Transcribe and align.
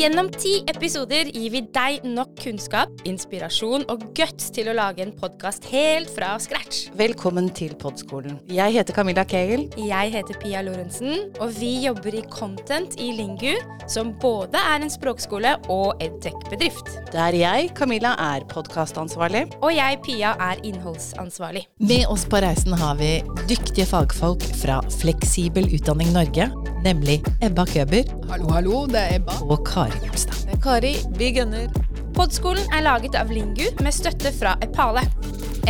Gjennom 0.00 0.30
ti 0.32 0.62
episoder 0.64 1.28
gir 1.28 1.50
vi 1.52 1.60
deg 1.76 2.06
nok 2.08 2.39
kunnskap, 2.40 2.92
inspirasjon 3.08 3.84
og 3.92 4.04
guts 4.16 4.48
til 4.54 4.70
å 4.70 4.74
lage 4.76 5.04
en 5.04 5.12
podkast 5.16 5.66
helt 5.70 6.10
fra 6.14 6.32
scratch. 6.40 6.88
Velkommen 6.96 7.50
til 7.56 7.74
Podskolen. 7.80 8.38
Jeg 8.50 8.74
heter 8.78 8.96
Camilla 8.96 9.24
Kegel. 9.28 9.66
Jeg 9.76 10.12
heter 10.14 10.38
Pia 10.40 10.62
Lorentzen, 10.64 11.28
og 11.40 11.52
vi 11.58 11.72
jobber 11.84 12.16
i 12.16 12.22
Content 12.32 12.96
i 13.00 13.10
Lingu, 13.16 13.52
som 13.90 14.14
både 14.22 14.60
er 14.72 14.80
en 14.80 14.92
språkskole 14.92 15.52
og 15.72 16.00
edtech-bedrift. 16.04 16.92
Der 17.12 17.36
jeg, 17.36 17.70
Camilla, 17.76 18.14
er 18.32 18.46
podkastansvarlig. 18.50 19.46
Og 19.60 19.74
jeg, 19.76 20.00
Pia, 20.06 20.32
er 20.40 20.64
innholdsansvarlig. 20.66 21.66
Med 21.84 22.08
oss 22.10 22.24
på 22.30 22.40
reisen 22.42 22.76
har 22.80 22.96
vi 23.00 23.18
dyktige 23.50 23.88
fagfolk 23.90 24.44
fra 24.62 24.80
Fleksibel 25.00 25.68
utdanning 25.76 26.12
Norge, 26.16 26.48
nemlig 26.86 27.20
Ebba 27.44 27.66
Køber 27.68 28.08
Hallo, 28.30 28.48
hallo, 28.54 28.84
det 28.88 29.02
er 29.02 29.20
Ebba. 29.20 29.40
og 29.44 29.64
Kari 29.68 30.00
Gulstad. 30.06 30.46
Er 30.48 30.60
Kari, 30.64 30.96
vi 31.18 31.32
gunner. 31.36 31.89
Podskolen 32.16 32.66
er 32.74 32.82
laget 32.84 33.14
av 33.18 33.30
Lingu 33.32 33.66
med 33.84 33.94
støtte 33.94 34.32
fra 34.34 34.56
Epale. 34.64 35.02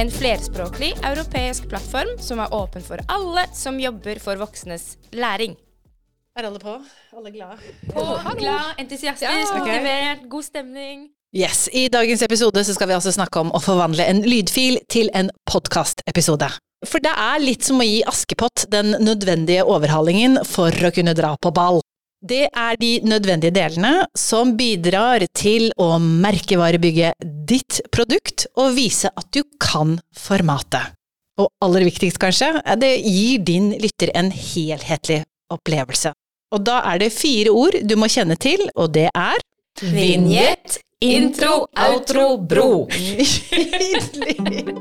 En 0.00 0.10
flerspråklig 0.12 0.92
europeisk 1.04 1.66
plattform 1.70 2.14
som 2.22 2.40
er 2.42 2.52
åpen 2.56 2.84
for 2.84 3.02
alle 3.12 3.44
som 3.56 3.78
jobber 3.82 4.20
for 4.22 4.40
voksnes 4.40 4.94
læring. 5.12 5.56
Er 6.38 6.46
alle 6.48 6.60
på? 6.62 6.76
Alle 7.16 7.32
glade? 7.34 7.58
På, 7.92 8.04
glad, 8.38 8.74
entusiastisk, 8.78 9.28
Ja. 9.28 9.58
motivert, 9.58 10.28
god 10.30 10.44
stemning. 10.46 11.08
Yes, 11.36 11.68
I 11.72 11.88
dagens 11.88 12.22
episode 12.22 12.64
så 12.64 12.74
skal 12.74 12.88
vi 12.88 12.94
altså 12.94 13.12
snakke 13.12 13.40
om 13.40 13.52
å 13.54 13.60
forvandle 13.62 14.06
en 14.08 14.22
lydfil 14.22 14.80
til 14.90 15.10
en 15.14 15.30
podkastepisode. 15.46 16.48
For 16.86 16.98
det 16.98 17.12
er 17.12 17.38
litt 17.44 17.62
som 17.66 17.78
å 17.78 17.84
gi 17.84 18.00
Askepott 18.08 18.64
den 18.72 18.96
nødvendige 19.04 19.66
overhalingen 19.68 20.40
for 20.44 20.70
å 20.70 20.90
kunne 20.94 21.14
dra 21.14 21.36
på 21.42 21.52
ball. 21.54 21.80
Det 22.20 22.50
er 22.52 22.76
de 22.76 22.98
nødvendige 23.08 23.54
delene 23.56 24.04
som 24.12 24.52
bidrar 24.58 25.22
til 25.32 25.70
å 25.80 25.94
merkevarebygge 25.96 27.14
ditt 27.48 27.80
produkt 27.88 28.44
og 28.60 28.74
vise 28.76 29.08
at 29.08 29.30
du 29.32 29.40
kan 29.56 29.96
formatet. 30.12 30.92
Og 31.40 31.48
aller 31.64 31.86
viktigst 31.88 32.20
kanskje, 32.20 32.52
det 32.76 32.92
gir 33.00 33.40
din 33.40 33.70
lytter 33.80 34.12
en 34.12 34.28
helhetlig 34.28 35.22
opplevelse. 35.48 36.12
Og 36.52 36.60
da 36.66 36.82
er 36.92 37.00
det 37.00 37.12
fire 37.14 37.54
ord 37.56 37.80
du 37.88 37.96
må 37.96 38.10
kjenne 38.12 38.36
til, 38.36 38.68
og 38.76 38.92
det 38.98 39.08
er 39.14 39.40
Vignett, 39.80 40.76
intro, 41.00 41.70
outro, 41.72 42.34
bro. 42.36 42.84
Nydelig! 42.92 44.79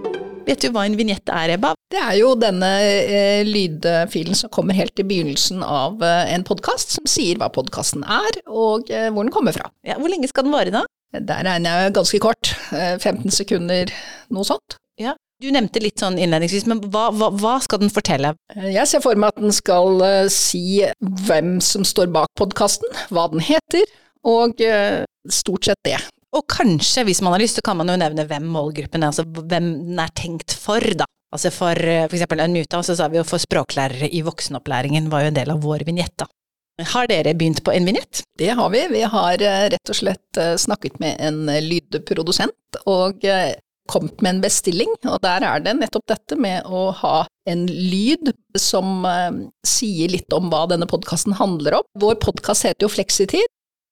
Vet 0.49 0.63
du 0.65 0.71
hva 0.73 0.81
en 0.87 0.95
vignett 0.97 1.29
er, 1.29 1.51
Ebba? 1.53 1.75
Det 1.93 1.99
er 2.01 2.15
jo 2.17 2.31
denne 2.39 2.69
eh, 2.81 3.43
lydfilen 3.45 4.37
som 4.37 4.49
kommer 4.53 4.73
helt 4.73 4.97
i 4.97 5.05
begynnelsen 5.05 5.61
av 5.61 6.01
eh, 6.01 6.31
en 6.33 6.45
podkast, 6.47 6.95
som 6.95 7.05
sier 7.09 7.37
hva 7.37 7.51
podkasten 7.53 8.01
er, 8.01 8.39
og 8.49 8.89
eh, 8.89 9.11
hvor 9.13 9.27
den 9.27 9.33
kommer 9.35 9.53
fra. 9.53 9.69
Ja, 9.85 9.99
hvor 10.01 10.09
lenge 10.09 10.29
skal 10.31 10.47
den 10.47 10.55
vare, 10.55 10.73
da? 10.73 10.81
Der 11.13 11.45
regner 11.45 11.83
jeg 11.85 11.93
ganske 11.99 12.21
kort. 12.23 12.55
Eh, 12.73 12.95
15 12.97 13.29
sekunder, 13.35 13.93
noe 14.33 14.47
sånt. 14.49 14.79
Ja. 14.97 15.13
Du 15.39 15.47
nevnte 15.53 15.79
litt 15.85 16.01
sånn 16.01 16.17
innledningsvis, 16.19 16.65
men 16.67 16.81
hva, 16.91 17.05
hva, 17.15 17.29
hva 17.39 17.53
skal 17.63 17.83
den 17.85 17.93
fortelle? 17.93 18.33
Eh, 18.57 18.71
Jeg 18.73 18.89
ser 18.89 19.05
for 19.05 19.21
meg 19.21 19.35
at 19.35 19.43
den 19.45 19.53
skal 19.55 20.01
eh, 20.01 20.25
si 20.33 20.81
hvem 21.29 21.59
som 21.61 21.85
står 21.85 22.09
bak 22.15 22.33
podkasten, 22.41 22.89
hva 23.13 23.29
den 23.35 23.45
heter, 23.45 23.85
og 24.25 24.65
eh, 24.65 25.03
stort 25.29 25.69
sett 25.69 25.85
det. 25.85 26.01
Og 26.37 26.45
kanskje, 26.49 27.05
hvis 27.07 27.23
man 27.25 27.33
har 27.33 27.41
lyst, 27.41 27.57
så 27.57 27.65
kan 27.65 27.79
man 27.79 27.89
jo 27.89 27.97
nevne 27.97 28.25
hvem 28.29 28.49
målgruppen 28.53 29.01
er, 29.01 29.09
altså 29.09 29.25
hvem 29.25 29.71
den 29.87 30.01
er 30.01 30.11
tenkt 30.17 30.53
for, 30.53 30.83
da. 30.97 31.07
Altså 31.33 31.51
for, 31.53 31.77
f.eks. 32.09 32.25
Unmuta, 32.33 32.81
så 32.85 32.95
sa 32.97 33.07
vi 33.09 33.19
jo 33.19 33.25
for 33.27 33.41
språklærere 33.41 34.09
i 34.13 34.21
voksenopplæringen 34.25 35.09
var 35.13 35.25
jo 35.25 35.31
en 35.31 35.39
del 35.39 35.53
av 35.53 35.63
vår 35.65 35.85
vignett, 35.87 36.15
da. 36.21 36.29
Har 36.93 37.09
dere 37.11 37.33
begynt 37.35 37.63
på 37.65 37.73
en 37.75 37.87
vignett? 37.89 38.21
Det 38.39 38.53
har 38.55 38.69
vi. 38.71 38.85
Vi 38.93 39.01
har 39.03 39.41
eh, 39.43 39.65
rett 39.73 39.91
og 39.91 39.97
slett 39.97 40.39
eh, 40.39 40.53
snakket 40.55 40.95
med 41.03 41.17
en 41.19 41.41
eh, 41.51 41.59
lydprodusent 41.65 42.79
og 42.87 43.25
eh, 43.27 43.57
kommet 43.89 44.21
med 44.21 44.35
en 44.35 44.41
bestilling, 44.45 44.93
og 45.09 45.17
der 45.25 45.43
er 45.43 45.63
det 45.65 45.75
nettopp 45.79 46.05
dette 46.11 46.37
med 46.39 46.67
å 46.69 46.89
ha 47.01 47.25
en 47.49 47.65
lyd 47.67 48.31
som 48.55 49.03
eh, 49.09 49.41
sier 49.67 50.13
litt 50.13 50.31
om 50.35 50.47
hva 50.53 50.65
denne 50.71 50.87
podkasten 50.89 51.35
handler 51.41 51.81
om. 51.81 51.87
Vår 51.99 52.19
podkast 52.23 52.69
heter 52.69 52.87
jo 52.87 52.93
Fleksitid, 52.93 53.49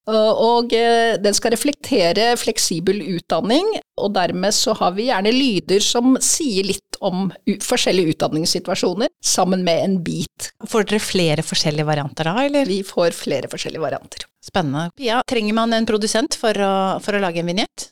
og- 0.08 0.40
og 0.48 0.72
eh, 0.72 1.16
den 1.20 1.34
skal 1.36 1.52
reflektere 1.52 2.30
fleksibel 2.40 3.00
utdanning, 3.16 3.66
og 4.00 4.14
dermed 4.14 4.54
så 4.56 4.74
har 4.78 4.94
vi 4.96 5.08
gjerne 5.10 5.32
lyder 5.34 5.84
som 5.84 6.16
sier 6.24 6.64
litt 6.64 6.98
om 7.00 7.28
u 7.46 7.54
forskjellige 7.62 8.14
utdanningssituasjoner, 8.16 9.08
sammen 9.22 9.62
med 9.64 9.84
en 9.84 9.98
bit. 10.02 10.50
Får 10.66 10.88
dere 10.88 11.02
flere 11.04 11.44
forskjellige 11.46 11.86
varianter 11.86 12.24
da, 12.30 12.34
eller? 12.46 12.66
Vi 12.66 12.80
får 12.86 13.14
flere 13.14 13.50
forskjellige 13.52 13.84
varianter. 13.84 14.24
Spennende. 14.42 14.88
Pia, 14.96 15.20
trenger 15.28 15.54
man 15.54 15.72
en 15.76 15.86
produsent 15.86 16.34
for 16.34 16.52
å, 16.56 16.72
for 17.04 17.14
å 17.14 17.22
lage 17.22 17.42
en 17.42 17.52
vignett? 17.52 17.90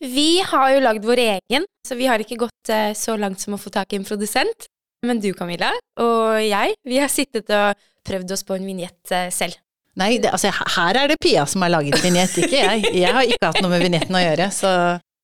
Vi 0.00 0.40
har 0.44 0.70
jo 0.74 0.80
lagd 0.84 1.04
vår 1.08 1.22
egen, 1.24 1.64
så 1.86 1.96
vi 1.96 2.08
har 2.08 2.20
ikke 2.20 2.38
gått 2.46 2.72
eh, 2.72 2.92
så 2.96 3.16
langt 3.18 3.40
som 3.40 3.56
å 3.56 3.60
få 3.60 3.72
tak 3.72 3.92
i 3.92 4.00
en 4.00 4.04
produsent. 4.04 4.68
Men 5.04 5.20
du, 5.20 5.30
Camilla, 5.36 5.70
og 6.00 6.40
jeg, 6.40 6.74
vi 6.84 6.98
har 7.00 7.12
sittet 7.12 7.50
og 7.52 7.76
prøvd 8.06 8.32
oss 8.32 8.44
på 8.46 8.56
en 8.56 8.66
vignett 8.66 9.12
eh, 9.12 9.28
selv. 9.34 9.56
Nei, 9.96 10.16
det, 10.20 10.28
altså 10.28 10.52
her 10.52 10.98
er 11.00 11.08
det 11.08 11.16
Pia 11.24 11.46
som 11.48 11.64
har 11.64 11.72
laget 11.72 12.02
vignett, 12.04 12.34
ikke 12.36 12.52
jeg. 12.52 12.88
Jeg 12.92 13.16
har 13.16 13.24
ikke 13.24 13.48
hatt 13.48 13.62
noe 13.64 13.72
med 13.72 13.84
vignetten 13.84 14.16
å 14.16 14.22
gjøre, 14.22 14.50
så 14.54 14.72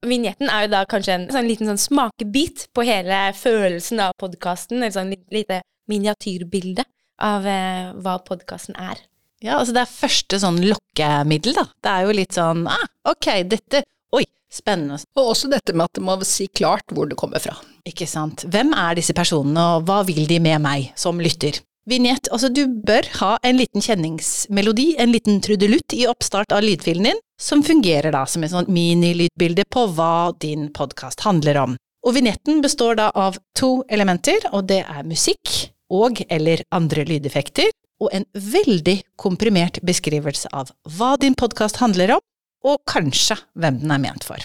Vignetten 0.02 0.48
er 0.50 0.64
jo 0.64 0.70
da 0.72 0.80
kanskje 0.90 1.14
en 1.14 1.28
sånn 1.30 1.46
liten 1.46 1.68
sånn 1.70 1.78
smakebit 1.78 2.64
på 2.74 2.82
hele 2.88 3.28
følelsen 3.38 4.00
av 4.02 4.16
podkasten, 4.18 4.82
et 4.82 4.96
sånn 4.96 5.12
lite 5.30 5.60
miniatyrbilde 5.90 6.82
av 7.22 7.46
eh, 7.46 7.92
hva 8.02 8.16
podkasten 8.26 8.74
er. 8.82 8.98
Ja, 9.42 9.60
altså 9.60 9.74
det 9.76 9.84
er 9.84 9.94
første 9.94 10.40
sånn 10.42 10.58
lokkemiddel, 10.66 11.54
da. 11.54 11.66
Det 11.82 11.92
er 11.92 12.06
jo 12.06 12.16
litt 12.18 12.34
sånn 12.34 12.66
ah, 12.70 12.86
ok, 13.10 13.30
dette 13.50 13.84
Oi, 14.12 14.26
spennende. 14.52 14.98
Og 15.16 15.32
også 15.32 15.48
dette 15.50 15.72
med 15.72 15.86
at 15.86 15.96
det 15.96 16.04
må 16.04 16.18
si 16.26 16.48
klart 16.50 16.90
hvor 16.92 17.06
det 17.08 17.16
kommer 17.18 17.42
fra. 17.42 17.54
Ikke 17.88 18.06
sant. 18.10 18.44
Hvem 18.50 18.74
er 18.76 18.98
disse 18.98 19.14
personene, 19.16 19.62
og 19.76 19.86
hva 19.86 20.02
vil 20.06 20.26
de 20.30 20.42
med 20.42 20.62
meg 20.66 20.90
som 20.98 21.22
lytter? 21.22 21.62
Vignett, 21.82 22.28
altså 22.30 22.46
du 22.46 22.62
bør 22.86 23.08
ha 23.18 23.32
en 23.42 23.56
liten 23.58 23.82
kjenningsmelodi, 23.82 24.92
en 25.02 25.10
liten 25.10 25.40
trudelutt 25.42 25.94
i 25.96 26.04
oppstart 26.06 26.54
av 26.54 26.62
lydfilen 26.62 27.08
din, 27.08 27.22
som 27.40 27.64
fungerer 27.66 28.14
da 28.14 28.22
som 28.30 28.44
et 28.46 28.52
sånt 28.52 28.70
minilydbilde 28.70 29.64
på 29.66 29.88
hva 29.96 30.30
din 30.38 30.68
podkast 30.74 31.24
handler 31.26 31.58
om. 31.64 31.74
Og 32.06 32.14
vignetten 32.14 32.62
består 32.62 33.00
da 33.00 33.08
av 33.18 33.38
to 33.58 33.80
elementer, 33.90 34.46
og 34.54 34.68
det 34.70 34.84
er 34.86 35.08
musikk 35.08 35.72
og 35.92 36.22
eller 36.30 36.62
andre 36.70 37.02
lydeffekter, 37.08 37.74
og 38.02 38.14
en 38.14 38.28
veldig 38.30 39.00
komprimert 39.18 39.82
beskrivelse 39.82 40.50
av 40.54 40.70
hva 40.96 41.16
din 41.18 41.34
podkast 41.38 41.82
handler 41.82 42.14
om, 42.14 42.22
og 42.62 42.78
kanskje 42.86 43.40
hvem 43.58 43.82
den 43.82 43.90
er 43.90 44.02
ment 44.06 44.26
for. 44.26 44.38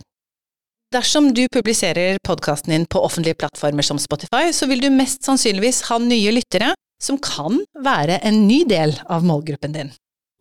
Dersom 0.94 1.34
du 1.38 1.46
publiserer 1.54 2.18
podkasten 2.26 2.74
din 2.74 2.90
på 2.90 3.02
offentlige 3.04 3.38
plattformer 3.38 3.86
som 3.86 4.02
Spotify, 4.02 4.50
så 4.56 4.66
vil 4.70 4.82
du 4.82 4.90
mest 4.90 5.26
sannsynligvis 5.28 5.84
ha 5.92 6.02
nye 6.02 6.34
lyttere 6.34 6.74
som 7.02 7.20
kan 7.22 7.62
være 7.84 8.20
en 8.26 8.46
ny 8.48 8.64
del 8.70 8.96
av 9.06 9.26
målgruppen 9.28 9.76
din. 9.76 9.92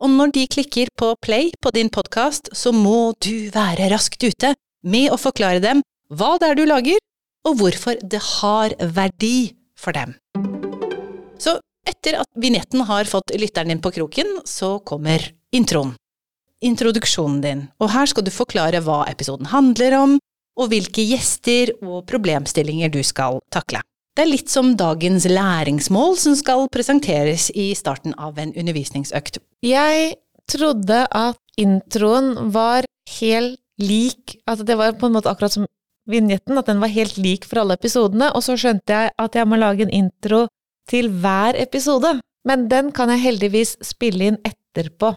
Og 0.01 0.11
når 0.13 0.33
de 0.35 0.45
klikker 0.53 0.91
på 0.97 1.13
play 1.25 1.51
på 1.61 1.73
din 1.73 1.89
podkast, 1.89 2.51
så 2.53 2.73
må 2.73 3.13
du 3.23 3.49
være 3.53 3.89
raskt 3.93 4.21
ute 4.23 4.53
med 4.85 5.09
å 5.13 5.17
forklare 5.17 5.61
dem 5.63 5.81
hva 6.13 6.35
det 6.39 6.51
er 6.51 6.59
du 6.59 6.65
lager, 6.69 6.99
og 7.47 7.57
hvorfor 7.61 7.97
det 8.03 8.19
har 8.41 8.75
verdi 8.93 9.53
for 9.77 9.95
dem. 9.95 10.13
Så 11.41 11.57
etter 11.87 12.19
at 12.21 12.29
vignetten 12.35 12.83
har 12.89 13.09
fått 13.09 13.33
lytteren 13.39 13.71
din 13.71 13.81
på 13.83 13.93
kroken, 13.95 14.39
så 14.45 14.77
kommer 14.85 15.23
introen. 15.55 15.95
Introduksjonen 16.65 17.41
din, 17.43 17.67
og 17.77 17.91
her 17.93 18.09
skal 18.09 18.25
du 18.25 18.33
forklare 18.33 18.81
hva 18.85 19.03
episoden 19.09 19.49
handler 19.51 19.97
om, 19.97 20.17
og 20.57 20.71
hvilke 20.71 21.05
gjester 21.05 21.75
og 21.83 22.07
problemstillinger 22.09 22.89
du 22.93 23.03
skal 23.05 23.37
takle. 23.53 23.83
Det 24.17 24.23
er 24.23 24.31
litt 24.31 24.49
som 24.49 24.71
dagens 24.73 25.27
læringsmål 25.29 26.15
som 26.17 26.33
skal 26.33 26.63
presenteres 26.73 27.51
i 27.53 27.67
starten 27.77 28.15
av 28.17 28.39
en 28.41 28.49
undervisningsøkt. 28.57 29.37
Jeg 29.61 30.15
trodde 30.49 31.03
at 31.05 31.37
introen 31.61 32.49
var 32.49 32.87
helt 33.19 33.59
lik, 33.77 34.39
at 34.49 34.63
det 34.65 34.73
var 34.79 34.95
på 34.97 35.05
en 35.05 35.13
måte 35.19 35.29
akkurat 35.29 35.53
som 35.53 35.67
vignetten, 36.09 36.57
at 36.57 36.65
den 36.65 36.81
var 36.81 36.89
helt 36.89 37.19
lik 37.21 37.45
for 37.45 37.61
alle 37.61 37.77
episodene, 37.77 38.31
og 38.33 38.41
så 38.41 38.55
skjønte 38.57 38.95
jeg 38.95 39.13
at 39.21 39.37
jeg 39.37 39.45
må 39.45 39.59
lage 39.61 39.85
en 39.85 39.93
intro 39.93 40.47
til 40.89 41.11
hver 41.13 41.53
episode. 41.61 42.15
Men 42.49 42.65
den 42.71 42.89
kan 42.97 43.13
jeg 43.13 43.21
heldigvis 43.21 43.75
spille 43.85 44.31
inn 44.31 44.39
etterpå. 44.41 45.11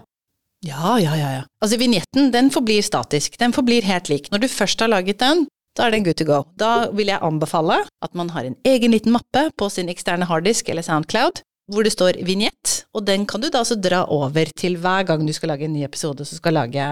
Ja, 0.66 0.98
ja, 1.00 1.14
ja, 1.16 1.30
ja. 1.38 1.42
Altså, 1.64 1.80
vignetten, 1.80 2.28
den 2.36 2.52
forblir 2.52 2.84
statisk. 2.84 3.40
Den 3.40 3.56
forblir 3.56 3.86
helt 3.88 4.12
lik. 4.12 4.28
Når 4.28 4.44
du 4.44 4.48
først 4.52 4.84
har 4.84 4.92
laget 4.92 5.22
den, 5.24 5.46
da 5.78 5.86
er 5.86 5.94
den 5.94 6.04
good 6.06 6.18
to 6.18 6.26
go. 6.28 6.42
Da 6.58 6.90
vil 6.94 7.12
jeg 7.12 7.22
anbefale 7.22 7.80
at 7.86 8.16
man 8.18 8.32
har 8.34 8.46
en 8.46 8.56
egen 8.66 8.94
liten 8.94 9.14
mappe 9.14 9.48
på 9.56 9.70
sin 9.70 9.90
eksterne 9.92 10.26
harddisk 10.28 10.68
eller 10.68 10.86
Soundcloud, 10.86 11.42
hvor 11.70 11.86
det 11.86 11.94
står 11.94 12.18
vignett, 12.26 12.80
og 12.96 13.06
den 13.06 13.26
kan 13.30 13.42
du 13.42 13.48
da 13.48 13.62
altså 13.62 13.78
dra 13.78 14.02
over 14.10 14.50
til 14.58 14.78
hver 14.82 15.06
gang 15.06 15.22
du 15.26 15.32
skal 15.32 15.52
lage 15.54 15.68
en 15.68 15.76
ny 15.76 15.84
episode 15.86 16.26
som 16.26 16.40
skal 16.40 16.58
lage 16.58 16.88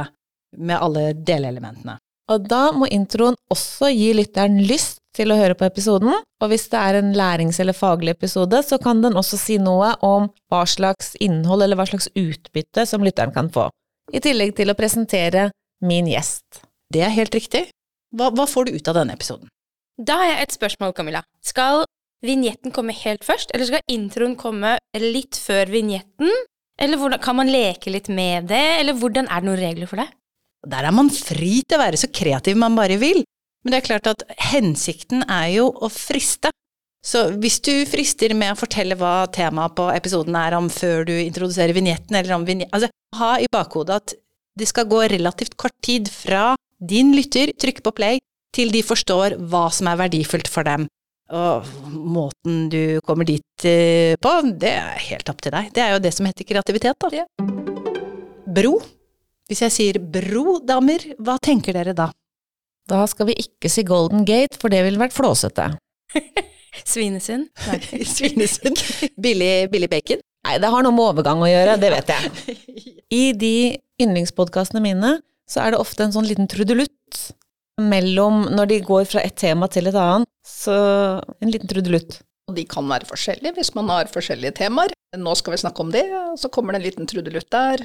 med 0.57 0.79
alle 0.79 1.11
delelementene. 1.13 1.99
Og 2.29 2.45
da 2.45 2.69
må 2.77 2.87
introen 2.93 3.37
også 3.51 3.89
gi 3.91 4.13
lytteren 4.17 4.61
lyst 4.69 5.01
til 5.17 5.33
å 5.33 5.39
høre 5.39 5.57
på 5.59 5.67
episoden, 5.67 6.13
og 6.13 6.51
hvis 6.53 6.69
det 6.71 6.79
er 6.79 6.99
en 7.01 7.15
lærings- 7.17 7.59
eller 7.59 7.75
faglig 7.75 8.13
episode, 8.15 8.61
så 8.63 8.79
kan 8.79 9.01
den 9.03 9.17
også 9.19 9.39
si 9.41 9.57
noe 9.59 9.95
om 10.05 10.29
hva 10.53 10.63
slags 10.69 11.15
innhold 11.25 11.65
eller 11.65 11.81
hva 11.81 11.89
slags 11.89 12.11
utbytte 12.13 12.85
som 12.87 13.03
lytteren 13.03 13.35
kan 13.35 13.51
få. 13.51 13.69
i 14.09 14.23
tillegg 14.25 14.55
til 14.57 14.71
å 14.73 14.77
presentere 14.77 15.51
min 15.85 16.07
gjest. 16.09 16.63
Det 16.89 17.03
er 17.05 17.13
helt 17.13 17.35
riktig. 17.37 17.67
Hva, 18.17 18.31
hva 18.33 18.47
får 18.49 18.69
du 18.69 18.77
ut 18.79 18.91
av 18.91 18.97
denne 19.01 19.15
episoden? 19.17 19.51
Da 19.99 20.21
har 20.21 20.31
jeg 20.31 20.45
et 20.47 20.55
spørsmål, 20.57 20.95
Camilla. 20.97 21.25
Skal 21.45 21.83
vignetten 22.25 22.73
komme 22.75 22.95
helt 22.97 23.27
først, 23.27 23.53
eller 23.55 23.69
skal 23.69 23.93
introen 23.93 24.37
komme 24.39 24.77
litt 25.03 25.39
før 25.39 25.71
vignetten? 25.73 26.31
Eller 26.79 27.01
hvordan, 27.01 27.21
kan 27.23 27.37
man 27.41 27.51
leke 27.51 27.91
litt 27.91 28.09
med 28.09 28.49
det, 28.53 28.65
eller 28.79 28.97
hvordan 28.99 29.27
er 29.27 29.43
det 29.43 29.49
noen 29.49 29.61
regler 29.61 29.91
for 29.91 30.01
det? 30.01 30.07
Der 30.69 30.87
er 30.87 30.95
man 30.95 31.11
fri 31.11 31.59
til 31.63 31.79
å 31.79 31.83
være 31.83 31.99
så 32.01 32.11
kreativ 32.15 32.59
man 32.59 32.79
bare 32.79 32.99
vil. 33.01 33.25
Men 33.65 33.75
det 33.75 33.81
er 33.81 33.89
klart 33.89 34.11
at 34.11 34.23
hensikten 34.53 35.25
er 35.27 35.49
jo 35.57 35.69
å 35.75 35.91
friste. 35.91 36.53
Så 37.05 37.29
hvis 37.39 37.59
du 37.63 37.73
frister 37.91 38.35
med 38.39 38.55
å 38.55 38.59
fortelle 38.59 38.97
hva 38.99 39.29
temaet 39.35 39.75
på 39.79 39.87
episoden 39.95 40.35
er 40.39 40.57
om 40.59 40.71
før 40.71 41.07
du 41.07 41.15
introduserer 41.15 41.75
vignetten, 41.77 42.17
eller 42.19 42.35
om 42.35 42.47
vignetten 42.47 42.75
Altså, 42.75 42.91
ha 43.19 43.37
i 43.43 43.51
bakhodet 43.51 43.99
at 43.99 44.17
det 44.59 44.67
skal 44.71 44.89
gå 44.91 45.05
relativt 45.11 45.55
kort 45.59 45.75
tid 45.85 46.11
fra 46.11 46.55
din 46.79 47.15
lytter 47.17 47.53
trykker 47.59 47.85
på 47.85 47.95
play, 47.97 48.21
til 48.55 48.71
de 48.73 48.83
forstår 48.87 49.37
hva 49.51 49.69
som 49.75 49.91
er 49.91 49.99
verdifullt 50.01 50.49
for 50.51 50.67
dem. 50.67 50.87
Og 51.29 51.67
måten 51.93 52.69
du 52.73 53.01
kommer 53.05 53.27
dit 53.29 53.67
eh, 53.69 54.15
på, 54.17 54.31
det 54.57 54.71
er 54.79 55.03
helt 55.11 55.29
opp 55.29 55.43
til 55.45 55.53
deg. 55.53 55.69
Det 55.77 55.83
er 55.85 55.93
jo 55.93 56.01
det 56.01 56.15
som 56.17 56.29
heter 56.29 56.49
kreativitet, 56.49 56.97
da. 56.97 57.27
Bro. 58.49 58.79
Hvis 59.49 59.63
jeg 59.65 59.75
sier 59.75 59.99
bro, 60.01 60.59
damer, 60.65 61.05
hva 61.25 61.37
tenker 61.41 61.77
dere 61.77 61.95
da? 61.97 62.09
Da 62.89 63.03
skal 63.09 63.29
vi 63.29 63.37
ikke 63.43 63.69
si 63.73 63.85
Golden 63.85 64.25
Gate, 64.29 64.57
for 64.61 64.73
det 64.73 64.81
ville 64.87 65.01
vært 65.01 65.17
flåsete. 65.17 65.75
Svinesund? 66.89 67.51
Svinesund. 68.15 68.81
Billig, 69.21 69.69
billig 69.73 69.91
bacon? 69.93 70.25
Nei, 70.49 70.57
det 70.63 70.71
har 70.73 70.85
noe 70.85 70.95
med 70.97 71.11
overgang 71.11 71.43
å 71.45 71.49
gjøre, 71.51 71.77
det 71.81 71.93
vet 71.93 72.13
jeg. 72.15 72.57
I 73.21 73.25
de 73.37 73.57
yndlingspodkastene 74.01 74.81
mine 74.85 75.19
så 75.49 75.65
er 75.65 75.73
det 75.73 75.81
ofte 75.81 76.05
en 76.05 76.15
sånn 76.15 76.29
liten 76.29 76.49
trudelutt 76.51 77.21
mellom 77.81 78.49
når 78.53 78.73
de 78.73 78.81
går 78.85 79.07
fra 79.09 79.23
et 79.25 79.37
tema 79.39 79.69
til 79.73 79.89
et 79.89 79.97
annet. 79.99 80.29
Så 80.47 80.75
en 81.41 81.53
liten 81.53 81.71
trudelutt. 81.71 82.21
Og 82.49 82.57
de 82.57 82.65
kan 82.69 82.87
være 82.89 83.09
forskjellige 83.09 83.57
hvis 83.59 83.75
man 83.77 83.91
har 83.93 84.11
forskjellige 84.13 84.57
temaer. 84.63 84.95
Nå 85.17 85.35
skal 85.39 85.55
vi 85.55 85.63
snakke 85.63 85.85
om 85.85 85.93
det, 85.93 86.05
og 86.13 86.39
så 86.41 86.51
kommer 86.53 86.75
det 86.75 86.81
en 86.81 86.89
liten 86.89 87.09
trudelutt 87.09 87.51
der. 87.53 87.85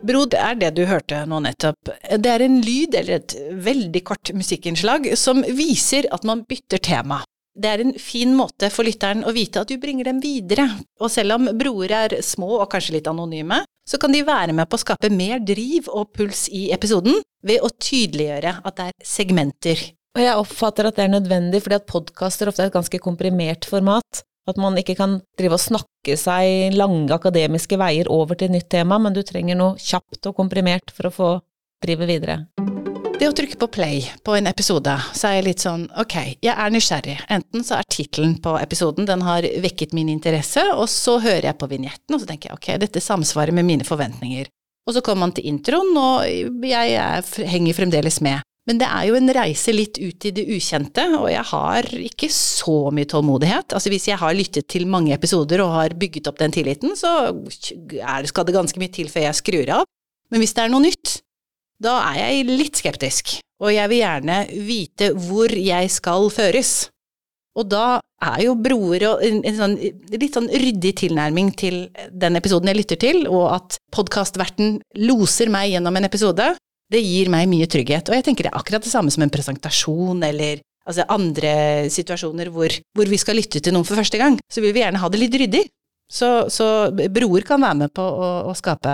Bro, 0.00 0.24
det 0.32 0.40
er 0.40 0.56
det 0.56 0.70
du 0.78 0.86
hørte 0.88 1.18
nå 1.28 1.42
nettopp. 1.44 1.90
Det 1.92 2.30
er 2.32 2.44
en 2.44 2.60
lyd, 2.64 2.96
eller 2.96 3.18
et 3.18 3.34
veldig 3.52 4.00
kort 4.08 4.32
musikkinnslag, 4.32 5.10
som 5.20 5.44
viser 5.44 6.08
at 6.12 6.24
man 6.28 6.46
bytter 6.48 6.80
tema. 6.80 7.20
Det 7.60 7.68
er 7.68 7.82
en 7.82 7.92
fin 8.00 8.30
måte 8.32 8.70
for 8.72 8.88
lytteren 8.88 9.24
å 9.26 9.34
vite 9.36 9.60
at 9.60 9.68
du 9.68 9.76
bringer 9.80 10.08
dem 10.08 10.20
videre, 10.22 10.64
og 11.00 11.12
selv 11.12 11.36
om 11.36 11.50
broer 11.60 11.92
er 11.92 12.14
små 12.24 12.54
og 12.62 12.70
kanskje 12.72 12.96
litt 12.96 13.10
anonyme, 13.10 13.60
så 13.84 13.98
kan 14.00 14.14
de 14.14 14.22
være 14.24 14.54
med 14.56 14.70
på 14.70 14.78
å 14.78 14.82
skape 14.84 15.10
mer 15.12 15.42
driv 15.44 15.90
og 15.92 16.12
puls 16.16 16.46
i 16.54 16.70
episoden 16.72 17.20
ved 17.44 17.60
å 17.64 17.72
tydeliggjøre 17.74 18.54
at 18.64 18.78
det 18.78 18.88
er 18.88 19.10
segmenter. 19.12 19.84
Og 20.16 20.24
jeg 20.24 20.40
oppfatter 20.40 20.88
at 20.88 20.96
det 20.96 21.06
er 21.06 21.12
nødvendig, 21.12 21.60
fordi 21.64 21.78
at 21.78 21.88
podkaster 21.90 22.50
ofte 22.50 22.64
er 22.64 22.72
et 22.72 22.78
ganske 22.78 23.02
komprimert 23.02 23.68
format. 23.68 24.24
At 24.48 24.58
man 24.58 24.78
ikke 24.80 24.96
kan 24.98 25.20
drive 25.38 25.58
og 25.58 25.62
snakke 25.62 26.16
seg 26.18 26.74
lange 26.74 27.12
akademiske 27.14 27.78
veier 27.78 28.08
over 28.10 28.38
til 28.38 28.48
et 28.48 28.56
nytt 28.56 28.72
tema, 28.72 28.98
men 28.98 29.14
du 29.14 29.22
trenger 29.26 29.58
noe 29.60 29.78
kjapt 29.78 30.32
og 30.32 30.38
komprimert 30.40 30.96
for 30.96 31.10
å 31.10 31.14
få 31.14 31.32
drive 31.84 32.08
videre. 32.08 32.40
Det 33.20 33.28
å 33.28 33.34
trykke 33.36 33.58
på 33.60 33.66
play 33.68 33.98
på 34.24 34.32
en 34.32 34.46
episode, 34.48 34.94
så 35.12 35.26
er 35.28 35.34
jeg 35.34 35.44
litt 35.44 35.60
sånn 35.60 35.82
ok, 36.00 36.14
jeg 36.40 36.54
er 36.54 36.70
nysgjerrig. 36.72 37.18
Enten 37.28 37.66
så 37.68 37.76
er 37.76 37.88
tittelen 37.92 38.38
på 38.40 38.54
episoden, 38.56 39.04
den 39.04 39.20
har 39.26 39.44
vekket 39.60 39.92
min 39.92 40.08
interesse, 40.08 40.62
og 40.72 40.88
så 40.88 41.18
hører 41.20 41.50
jeg 41.50 41.58
på 41.60 41.68
vignetten, 41.68 42.16
og 42.16 42.22
så 42.22 42.30
tenker 42.30 42.48
jeg 42.48 42.56
ok, 42.56 42.70
dette 42.80 43.04
samsvarer 43.04 43.52
med 43.52 43.68
mine 43.68 43.84
forventninger. 43.84 44.48
Og 44.88 44.96
så 44.96 45.04
kommer 45.04 45.26
man 45.26 45.36
til 45.36 45.50
introen, 45.52 45.92
og 46.00 46.64
jeg 46.64 46.96
er, 46.96 47.30
henger 47.52 47.80
fremdeles 47.82 48.22
med. 48.24 48.40
Men 48.64 48.80
det 48.80 48.88
er 48.88 49.10
jo 49.10 49.20
en 49.20 49.36
reise 49.36 49.76
litt 49.76 50.00
ut 50.00 50.30
i 50.30 50.34
det 50.40 50.48
ukjente, 50.56 51.04
og 51.20 51.28
jeg 51.28 51.44
har 51.52 51.92
ikke 52.00 52.32
så 52.32 52.80
mye 52.88 53.12
tålmodighet. 53.12 53.76
Altså 53.76 53.92
hvis 53.92 54.08
jeg 54.08 54.20
har 54.24 54.32
lyttet 54.32 54.72
til 54.72 54.88
mange 54.88 55.12
episoder 55.12 55.60
og 55.60 55.76
har 55.76 56.00
bygget 56.00 56.32
opp 56.32 56.40
den 56.40 56.56
tilliten, 56.56 56.96
så 56.96 57.34
skal 58.32 58.48
det 58.48 58.56
ganske 58.62 58.80
mye 58.80 58.96
til 58.96 59.12
før 59.12 59.28
jeg 59.28 59.44
skrur 59.44 59.80
av. 59.82 59.90
Men 60.32 60.40
hvis 60.40 60.56
det 60.56 60.64
er 60.64 60.72
noe 60.72 60.88
nytt, 60.88 61.20
da 61.80 61.96
er 62.10 62.20
jeg 62.20 62.48
litt 62.48 62.80
skeptisk, 62.80 63.38
og 63.60 63.72
jeg 63.72 63.90
vil 63.92 64.02
gjerne 64.02 64.38
vite 64.66 65.12
hvor 65.16 65.52
jeg 65.52 65.92
skal 65.92 66.28
føres. 66.32 66.72
Og 67.58 67.66
da 67.66 67.98
er 68.22 68.42
jo 68.44 68.54
broer 68.60 69.06
og 69.08 69.22
en, 69.26 69.42
sånn, 69.56 69.76
litt 70.12 70.36
sånn 70.36 70.48
ryddig 70.52 70.92
tilnærming 71.00 71.50
til 71.58 71.82
den 72.12 72.38
episoden 72.38 72.70
jeg 72.70 72.78
lytter 72.78 73.00
til, 73.00 73.24
og 73.28 73.46
at 73.56 73.78
podkastverten 73.94 74.78
loser 75.02 75.50
meg 75.52 75.72
gjennom 75.72 75.98
en 75.98 76.08
episode, 76.08 76.52
det 76.90 77.00
gir 77.04 77.30
meg 77.32 77.48
mye 77.50 77.68
trygghet. 77.70 78.10
Og 78.10 78.18
jeg 78.18 78.26
tenker 78.26 78.46
det 78.46 78.52
er 78.52 78.60
akkurat 78.60 78.84
det 78.84 78.92
samme 78.92 79.12
som 79.14 79.24
en 79.24 79.32
presentasjon 79.32 80.22
eller 80.26 80.62
altså 80.90 81.06
andre 81.12 81.52
situasjoner 81.92 82.50
hvor, 82.54 82.72
hvor 82.96 83.10
vi 83.10 83.18
skal 83.20 83.38
lytte 83.38 83.62
til 83.62 83.76
noen 83.76 83.86
for 83.86 83.98
første 83.98 84.20
gang. 84.20 84.38
Så 84.50 84.62
vil 84.64 84.74
vi 84.74 84.82
gjerne 84.82 85.00
ha 85.02 85.10
det 85.10 85.20
litt 85.22 85.36
ryddig. 85.42 85.64
Så, 86.10 86.50
så 86.50 86.90
broer 86.90 87.46
kan 87.46 87.62
være 87.62 87.84
med 87.84 87.94
på 87.94 88.02
å, 88.02 88.30
å 88.50 88.56
skape 88.58 88.92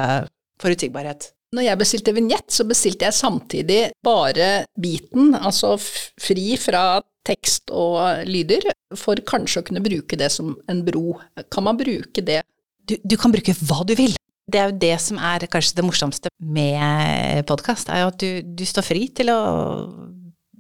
forutsigbarhet. 0.61 1.31
Når 1.55 1.63
jeg 1.63 1.79
bestilte 1.79 2.15
vignett, 2.17 2.49
så 2.51 2.67
bestilte 2.67 3.07
jeg 3.07 3.15
samtidig 3.15 3.81
bare 4.05 4.67
biten, 4.83 5.35
altså 5.39 5.77
fri 5.79 6.57
fra 6.59 6.99
tekst 7.27 7.71
og 7.75 8.27
lyder, 8.27 8.67
for 8.99 9.19
kanskje 9.27 9.63
å 9.63 9.67
kunne 9.67 9.83
bruke 9.85 10.19
det 10.19 10.31
som 10.35 10.55
en 10.71 10.83
bro. 10.87 11.19
Kan 11.53 11.67
man 11.69 11.79
bruke 11.79 12.23
det? 12.25 12.43
Du, 12.87 12.97
du 13.03 13.17
kan 13.19 13.35
bruke 13.35 13.55
hva 13.67 13.83
du 13.87 13.95
vil. 13.99 14.15
Det 14.47 14.61
er 14.61 14.71
jo 14.71 14.79
det 14.79 14.95
som 15.03 15.19
er 15.19 15.49
kanskje 15.51 15.81
det 15.81 15.87
morsomste 15.87 16.31
med 16.39 17.43
podkast, 17.49 17.91
er 17.91 18.05
jo 18.05 18.11
at 18.13 18.21
du, 18.23 18.31
du, 18.59 18.63
står 18.67 18.87
fri 18.87 19.09
til 19.15 19.33
å 19.35 19.41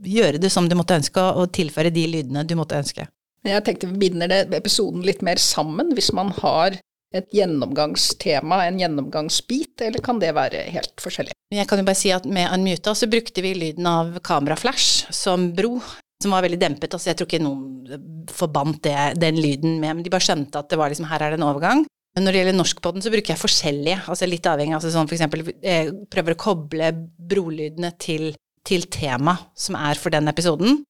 gjøre 0.06 0.40
det 0.42 0.50
som 0.50 0.66
du 0.66 0.74
måtte 0.78 0.98
ønske, 0.98 1.22
og 1.22 1.52
tilføre 1.54 1.94
de 1.94 2.06
lydene 2.16 2.42
du 2.46 2.56
måtte 2.58 2.78
ønske. 2.78 3.06
Jeg 3.46 3.62
tenkte 3.62 3.86
vi 3.92 4.08
binder 4.08 4.30
det, 4.30 4.40
episoden 4.58 5.06
litt 5.06 5.22
mer 5.22 5.38
sammen 5.38 5.92
hvis 5.94 6.10
man 6.14 6.32
har 6.40 6.80
et 7.14 7.28
gjennomgangstema, 7.34 8.64
en 8.66 8.80
gjennomgangsbit, 8.80 9.80
eller 9.86 10.02
kan 10.04 10.18
det 10.22 10.32
være 10.36 10.64
helt 10.74 10.94
forskjellig? 11.02 11.34
Jeg 11.54 11.68
kan 11.70 11.80
jo 11.80 11.86
bare 11.86 11.98
si 11.98 12.10
at 12.14 12.26
med 12.26 12.50
Unmuta 12.52 12.94
så 12.98 13.08
brukte 13.10 13.44
vi 13.44 13.54
lyden 13.54 13.86
av 13.86 14.16
kameraflash 14.26 15.12
som 15.14 15.52
bro, 15.56 15.78
som 16.22 16.34
var 16.34 16.46
veldig 16.46 16.58
dempet. 16.60 16.94
Altså 16.96 17.12
jeg 17.12 17.20
tror 17.20 17.28
ikke 17.30 17.44
noen 17.44 18.32
forbandt 18.32 18.82
det, 18.88 18.96
den 19.22 19.38
lyden 19.38 19.78
med, 19.82 19.98
men 19.98 20.06
de 20.06 20.12
bare 20.12 20.26
skjønte 20.26 20.58
at 20.58 20.72
det 20.72 20.80
var 20.80 20.90
liksom 20.90 21.06
her 21.10 21.22
er 21.22 21.34
det 21.34 21.40
en 21.40 21.46
overgang. 21.46 21.84
Men 22.16 22.24
når 22.24 22.32
det 22.32 22.40
gjelder 22.40 22.56
norskpodden, 22.56 23.04
så 23.04 23.12
bruker 23.12 23.34
jeg 23.34 23.42
forskjellige, 23.42 24.00
altså 24.08 24.26
litt 24.26 24.46
avhengig, 24.48 24.74
altså 24.78 24.90
sånn 24.94 25.08
for 25.08 25.18
eksempel 25.18 25.44
jeg 25.60 25.92
prøver 26.12 26.32
å 26.32 26.40
koble 26.40 26.90
brolydene 27.28 27.92
til, 28.00 28.30
til 28.66 28.88
tema 28.88 29.36
som 29.54 29.76
er 29.78 30.00
for 30.00 30.14
den 30.14 30.32
episoden 30.32 30.80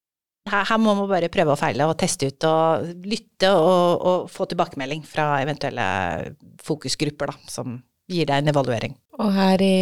her, 0.51 0.65
her, 0.69 0.79
må 0.79 0.95
man 0.99 1.09
bare 1.11 1.31
prøve 1.33 1.55
og 1.55 1.61
feile 1.61 1.89
og 1.89 1.97
teste 2.01 2.31
ut 2.31 2.47
og 2.49 2.87
lytte 3.07 3.51
og, 3.53 4.07
og 4.11 4.31
få 4.33 4.47
tilbakemelding 4.51 5.03
fra 5.07 5.41
eventuelle 5.43 5.87
fokusgrupper 6.67 7.33
da, 7.33 7.37
som 7.51 7.81
gir 8.11 8.29
deg 8.29 8.43
en 8.43 8.53
evaluering. 8.53 8.95
Og 9.19 9.33
her 9.35 9.63
i 9.65 9.77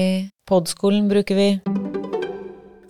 podskolen 0.48 1.08
bruker 1.10 1.38
vi 1.38 1.48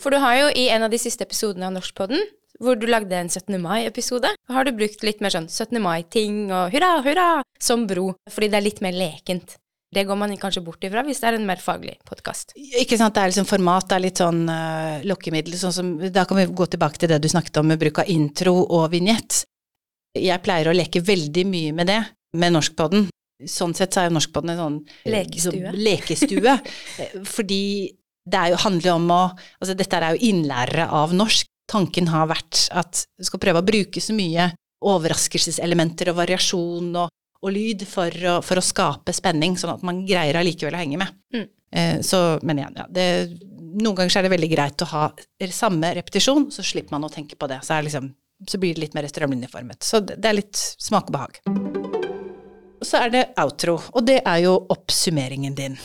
For 0.02 0.14
du 0.14 0.20
har 0.22 0.38
jo 0.42 0.48
i 0.54 0.68
en 0.74 0.86
av 0.86 0.92
de 0.92 1.00
siste 1.00 1.26
episodene 1.26 1.70
av 1.70 1.76
Norskpodden, 1.76 2.22
hvor 2.62 2.78
du 2.78 2.86
lagde 2.86 3.16
en 3.18 3.30
17. 3.30 3.56
mai-episode, 3.58 4.30
har 4.30 4.66
du 4.66 4.76
brukt 4.76 5.02
litt 5.02 5.22
mer 5.24 5.34
sånn 5.34 5.48
17. 5.50 5.80
mai-ting 5.82 6.52
og 6.52 6.70
hurra, 6.74 6.98
hurra 7.02 7.28
som 7.60 7.88
bro, 7.90 8.12
fordi 8.30 8.50
det 8.52 8.60
er 8.60 8.66
litt 8.68 8.82
mer 8.84 8.94
lekent. 8.94 9.56
Det 9.94 10.04
går 10.08 10.18
man 10.18 10.34
kanskje 10.40 10.62
bort 10.64 10.84
ifra 10.86 11.04
hvis 11.06 11.20
det 11.22 11.28
er 11.28 11.38
en 11.38 11.46
mer 11.46 11.60
faglig 11.62 11.94
podkast. 12.08 12.54
Ikke 12.56 12.98
sant, 12.98 13.14
det 13.14 13.22
er 13.22 13.32
liksom 13.32 13.48
format, 13.48 13.86
det 13.90 13.96
er 13.96 14.04
litt 14.04 14.22
sånn 14.22 14.44
uh, 14.50 15.04
lokkemiddel, 15.06 15.56
sånn 15.60 15.74
som 15.76 15.90
Da 16.12 16.26
kan 16.28 16.40
vi 16.40 16.48
gå 16.50 16.66
tilbake 16.72 17.00
til 17.00 17.12
det 17.12 17.20
du 17.22 17.30
snakket 17.30 17.60
om 17.62 17.70
med 17.70 17.80
bruk 17.82 18.02
av 18.02 18.10
intro 18.10 18.56
og 18.64 18.88
vignett. 18.94 19.44
Jeg 20.18 20.42
pleier 20.42 20.70
å 20.70 20.76
leke 20.76 21.02
veldig 21.04 21.44
mye 21.50 21.74
med 21.76 21.90
det, 21.90 22.00
med 22.38 22.54
norskpodden. 22.56 23.08
Sånn 23.50 23.74
sett 23.76 23.94
så 23.94 24.02
er 24.02 24.08
jo 24.08 24.16
norskpodden 24.16 24.54
en 24.54 24.62
sånn 24.62 24.80
lekestue. 25.10 25.70
Så, 25.70 25.74
lekestue 25.74 26.56
fordi 27.36 27.64
det 28.24 28.40
er 28.40 28.54
jo, 28.54 28.60
handler 28.62 28.94
om 28.94 29.10
å 29.12 29.22
Altså 29.60 29.74
dette 29.76 29.98
er 29.98 30.14
jo 30.14 30.30
innlærere 30.30 30.88
av 30.96 31.14
norsk. 31.16 31.50
Tanken 31.70 32.10
har 32.12 32.28
vært 32.28 32.66
at 32.76 33.06
du 33.16 33.24
skal 33.24 33.40
prøve 33.40 33.62
å 33.62 33.66
bruke 33.66 34.00
så 34.02 34.14
mye 34.16 34.50
overraskelseselementer 34.84 36.10
og 36.12 36.18
variasjon 36.18 36.90
og 37.00 37.12
og 37.44 37.52
lyd 37.52 37.84
for 37.88 38.08
å, 38.30 38.38
for 38.44 38.60
å, 38.60 38.64
skape 38.64 39.12
spenning, 39.14 39.58
sånn 39.60 39.74
at 39.76 39.84
man 39.86 40.02
greier 40.08 40.38
allikevel 40.40 40.76
å 40.76 40.80
henge 40.80 41.00
med. 41.00 41.16
Mm. 41.36 41.46
Eh, 41.74 41.96
så, 42.06 42.22
men 42.42 42.62
igjen, 42.62 42.78
ja, 42.80 42.86
det, 42.88 43.06
noen 43.74 43.98
ganger 43.98 44.18
er 44.18 44.26
det 44.26 44.34
veldig 44.34 44.50
greit 44.52 44.84
å 44.84 44.90
ha 44.92 45.04
samme 45.52 45.90
repetisjon, 45.98 46.48
så 46.54 46.64
slipper 46.64 46.96
man 46.96 47.06
å 47.08 47.12
tenke 47.12 47.36
på 47.36 47.48
det. 47.50 47.60
Så, 47.66 47.76
liksom, 47.84 48.12
så 48.48 48.60
blir 48.62 48.76
det 48.76 48.86
litt 48.86 48.96
mer 48.96 49.08
strømlinjeformet. 49.10 49.82
Så 49.84 50.00
det, 50.04 50.18
det 50.22 50.30
er 50.30 50.38
litt 50.40 50.56
smak 50.56 51.10
og 51.10 51.18
behag. 51.18 51.42
Så 52.84 53.00
er 53.00 53.12
det 53.12 53.26
outro, 53.40 53.78
og 53.92 54.08
det 54.08 54.20
er 54.22 54.42
jo 54.44 54.56
oppsummeringen 54.72 55.56
din. 55.56 55.78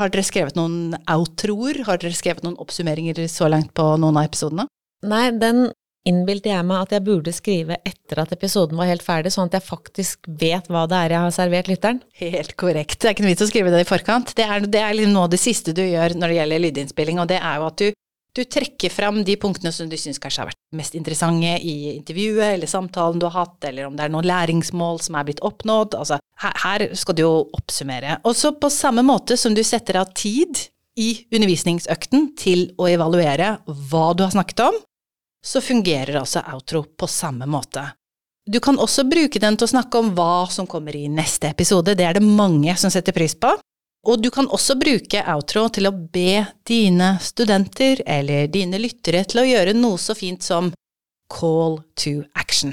Har 0.00 0.12
dere 0.12 0.24
skrevet 0.24 0.56
noen 0.56 0.94
outroer? 1.12 1.82
Har 1.84 2.00
dere 2.00 2.16
skrevet 2.16 2.44
noen 2.46 2.56
oppsummeringer 2.60 3.20
så 3.28 3.50
langt 3.52 3.74
på 3.76 3.84
noen 4.00 4.20
av 4.20 4.30
episodene? 4.30 4.64
Nei, 5.04 5.26
den 5.40 5.66
innbilte 6.08 6.50
jeg 6.52 6.64
meg 6.66 6.84
at 6.86 6.94
jeg 6.96 7.04
burde 7.06 7.32
skrive 7.34 7.76
etter 7.86 8.22
at 8.22 8.32
episoden 8.34 8.78
var 8.80 8.88
helt 8.88 9.04
ferdig, 9.04 9.32
sånn 9.34 9.50
at 9.50 9.58
jeg 9.58 9.66
faktisk 9.66 10.28
vet 10.40 10.70
hva 10.72 10.86
det 10.90 10.98
er 10.98 11.14
jeg 11.14 11.24
har 11.26 11.34
servert 11.36 11.70
lytteren. 11.70 12.02
Helt 12.20 12.54
korrekt. 12.60 13.00
Det 13.00 13.10
er 13.10 13.16
ikke 13.16 13.26
noe 13.26 13.34
vits 13.34 13.46
å 13.46 13.50
skrive 13.50 13.72
det 13.74 13.82
i 13.84 13.88
forkant. 13.88 14.34
Det 14.36 14.46
er, 14.46 14.64
det 14.64 14.80
er 14.80 14.96
liksom 14.96 15.16
noe 15.16 15.28
av 15.28 15.34
det 15.34 15.42
siste 15.42 15.76
du 15.76 15.82
gjør 15.84 16.16
når 16.16 16.32
det 16.32 16.38
gjelder 16.38 16.64
lydinnspilling, 16.66 17.20
og 17.20 17.28
det 17.30 17.40
er 17.40 17.60
jo 17.60 17.68
at 17.68 17.84
du, 17.84 17.92
du 18.38 18.42
trekker 18.56 18.94
fram 18.94 19.20
de 19.26 19.36
punktene 19.42 19.74
som 19.74 19.90
du 19.90 19.98
syns 20.00 20.20
kanskje 20.22 20.44
har 20.44 20.50
vært 20.52 20.60
mest 20.78 20.96
interessante 20.96 21.54
i 21.66 21.76
intervjuet 21.96 22.54
eller 22.54 22.70
samtalen 22.70 23.20
du 23.20 23.28
har 23.28 23.42
hatt, 23.42 23.58
eller 23.68 23.90
om 23.90 23.96
det 23.98 24.06
er 24.06 24.14
noen 24.14 24.28
læringsmål 24.30 25.00
som 25.04 25.20
er 25.20 25.28
blitt 25.28 25.44
oppnådd. 25.44 25.98
Altså, 26.00 26.20
her, 26.44 26.60
her 26.64 26.88
skal 26.96 27.18
du 27.18 27.26
jo 27.26 27.32
oppsummere. 27.58 28.20
Og 28.24 28.38
så 28.38 28.54
på 28.56 28.72
samme 28.72 29.04
måte 29.04 29.36
som 29.40 29.56
du 29.56 29.64
setter 29.66 30.00
av 30.00 30.14
tid 30.16 30.68
i 31.00 31.12
undervisningsøkten 31.32 32.32
til 32.38 32.70
å 32.80 32.88
evaluere 32.90 33.58
hva 33.66 34.10
du 34.16 34.24
har 34.24 34.32
snakket 34.34 34.64
om, 34.68 34.78
så 35.46 35.60
fungerer 35.60 36.20
altså 36.20 36.42
outro 36.52 36.84
på 36.84 37.08
samme 37.08 37.46
måte. 37.48 37.84
Du 38.50 38.60
kan 38.60 38.78
også 38.78 39.04
bruke 39.08 39.40
den 39.40 39.56
til 39.56 39.68
å 39.68 39.72
snakke 39.72 40.00
om 40.00 40.12
hva 40.16 40.46
som 40.50 40.66
kommer 40.66 40.96
i 40.96 41.08
neste 41.12 41.50
episode, 41.52 41.94
det 41.94 42.06
er 42.06 42.18
det 42.18 42.24
mange 42.24 42.74
som 42.80 42.92
setter 42.92 43.14
pris 43.16 43.36
på. 43.38 43.52
Og 44.08 44.22
du 44.22 44.30
kan 44.32 44.48
også 44.48 44.78
bruke 44.80 45.20
outro 45.28 45.66
til 45.68 45.90
å 45.90 45.92
be 45.92 46.46
dine 46.66 47.12
studenter 47.20 48.00
eller 48.08 48.48
dine 48.48 48.80
lyttere 48.80 49.26
til 49.28 49.42
å 49.42 49.48
gjøre 49.48 49.76
noe 49.76 50.00
så 50.00 50.16
fint 50.16 50.42
som 50.42 50.72
call 51.30 51.82
to 52.00 52.22
action. 52.34 52.72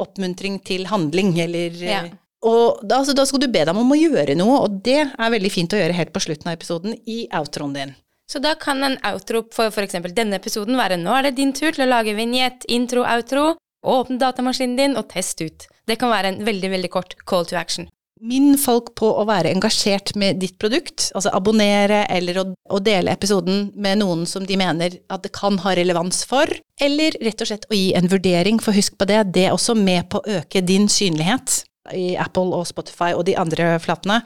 Oppmuntring 0.00 0.58
til 0.64 0.88
handling, 0.88 1.36
eller 1.40 1.76
Ja. 1.84 2.02
Og 2.40 2.80
da, 2.80 3.02
altså, 3.02 3.12
da 3.12 3.26
skal 3.28 3.42
du 3.42 3.50
be 3.52 3.64
dem 3.68 3.76
om 3.76 3.90
å 3.92 3.98
gjøre 3.98 4.32
noe, 4.34 4.62
og 4.64 4.78
det 4.82 5.00
er 5.12 5.32
veldig 5.34 5.50
fint 5.52 5.74
å 5.76 5.76
gjøre 5.76 5.92
helt 5.92 6.12
på 6.14 6.22
slutten 6.24 6.48
av 6.48 6.56
episoden 6.56 6.94
i 7.04 7.26
outroen 7.36 7.74
din. 7.76 7.90
Så 8.30 8.38
da 8.38 8.54
kan 8.54 8.84
en 8.86 8.98
outro 9.10 9.42
for 9.50 9.74
f.eks. 9.74 9.96
denne 10.14 10.38
episoden 10.38 10.78
være 10.78 11.00
nå 11.00 11.14
er 11.16 11.26
det 11.26 11.38
din 11.40 11.50
tur 11.56 11.74
til 11.74 11.82
å 11.82 11.90
lage 11.90 12.14
vignett, 12.14 12.62
intro, 12.70 13.02
outro, 13.02 13.56
åpne 13.82 14.20
datamaskinen 14.20 14.76
din 14.78 14.98
og 15.00 15.08
test 15.10 15.42
ut. 15.42 15.66
Det 15.88 15.96
kan 15.98 16.12
være 16.12 16.30
en 16.30 16.44
veldig, 16.46 16.70
veldig 16.76 16.90
kort 16.94 17.16
call 17.26 17.48
to 17.48 17.58
action. 17.58 17.88
Minn 18.20 18.52
folk 18.60 18.92
på 19.00 19.08
å 19.16 19.24
være 19.24 19.50
engasjert 19.50 20.12
med 20.20 20.38
ditt 20.42 20.58
produkt, 20.60 21.08
altså 21.16 21.32
abonnere 21.34 22.04
eller 22.12 22.38
å, 22.42 22.44
å 22.68 22.80
dele 22.84 23.14
episoden 23.16 23.70
med 23.80 24.02
noen 24.02 24.26
som 24.28 24.44
de 24.46 24.58
mener 24.60 24.98
at 25.08 25.24
det 25.24 25.32
kan 25.34 25.56
ha 25.64 25.72
relevans 25.74 26.22
for, 26.28 26.52
eller 26.84 27.16
rett 27.24 27.40
og 27.40 27.48
slett 27.48 27.66
å 27.72 27.78
gi 27.78 27.94
en 27.96 28.10
vurdering, 28.12 28.60
for 28.60 28.76
husk 28.76 29.00
på 29.00 29.08
det, 29.08 29.24
det 29.34 29.48
er 29.48 29.56
også 29.56 29.74
med 29.74 30.10
på 30.12 30.20
å 30.20 30.36
øke 30.38 30.62
din 30.62 30.86
synlighet 30.92 31.62
i 31.96 32.12
Apple 32.20 32.52
og 32.54 32.68
Spotify 32.68 33.14
og 33.16 33.24
de 33.26 33.38
andre 33.40 33.72
flatene. 33.82 34.20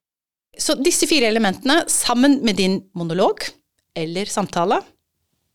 Så 0.58 0.74
disse 0.82 1.06
fire 1.08 1.30
elementene, 1.30 1.84
sammen 1.90 2.40
med 2.44 2.58
din 2.58 2.82
monolog 2.98 3.46
eller 3.94 4.30
samtale, 4.30 4.80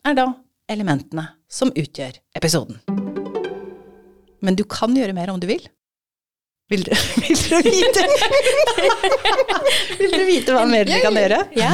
er 0.07 0.15
da 0.17 0.29
elementene 0.69 1.25
som 1.49 1.71
utgjør 1.75 2.19
episoden. 2.37 2.79
Men 4.39 4.55
du 4.55 4.63
kan 4.69 4.95
gjøre 4.95 5.15
mer 5.17 5.31
om 5.33 5.39
du 5.41 5.47
vil. 5.49 5.65
Vil 6.69 6.83
dere, 6.85 6.99
vil 7.25 7.39
dere 7.49 7.63
vite 7.65 8.03
Vil 9.97 10.11
dere 10.13 10.25
vite 10.27 10.53
hva 10.53 10.67
mer 10.69 10.85
dere 10.85 10.99
kan 11.01 11.17
gjøre? 11.17 11.39
Ja! 11.57 11.71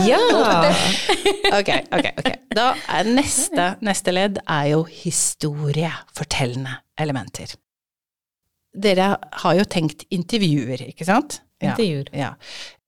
Ok, 1.51 1.71
ok, 1.91 2.07
ok. 2.21 2.29
Da 2.55 2.69
er 2.95 3.09
neste, 3.11 3.67
neste 3.83 4.13
ledd 4.15 4.39
er 4.45 4.69
jo 4.71 4.85
historiefortellende 4.87 6.77
elementer. 7.03 7.57
Dere 8.75 9.09
har 9.43 9.57
jo 9.59 9.67
tenkt 9.71 10.07
intervjuer, 10.15 10.87
ikke 10.87 11.07
sant? 11.07 11.41
Ja. 11.59 11.73
Intervjuer. 11.73 12.11
Ja. 12.15 12.31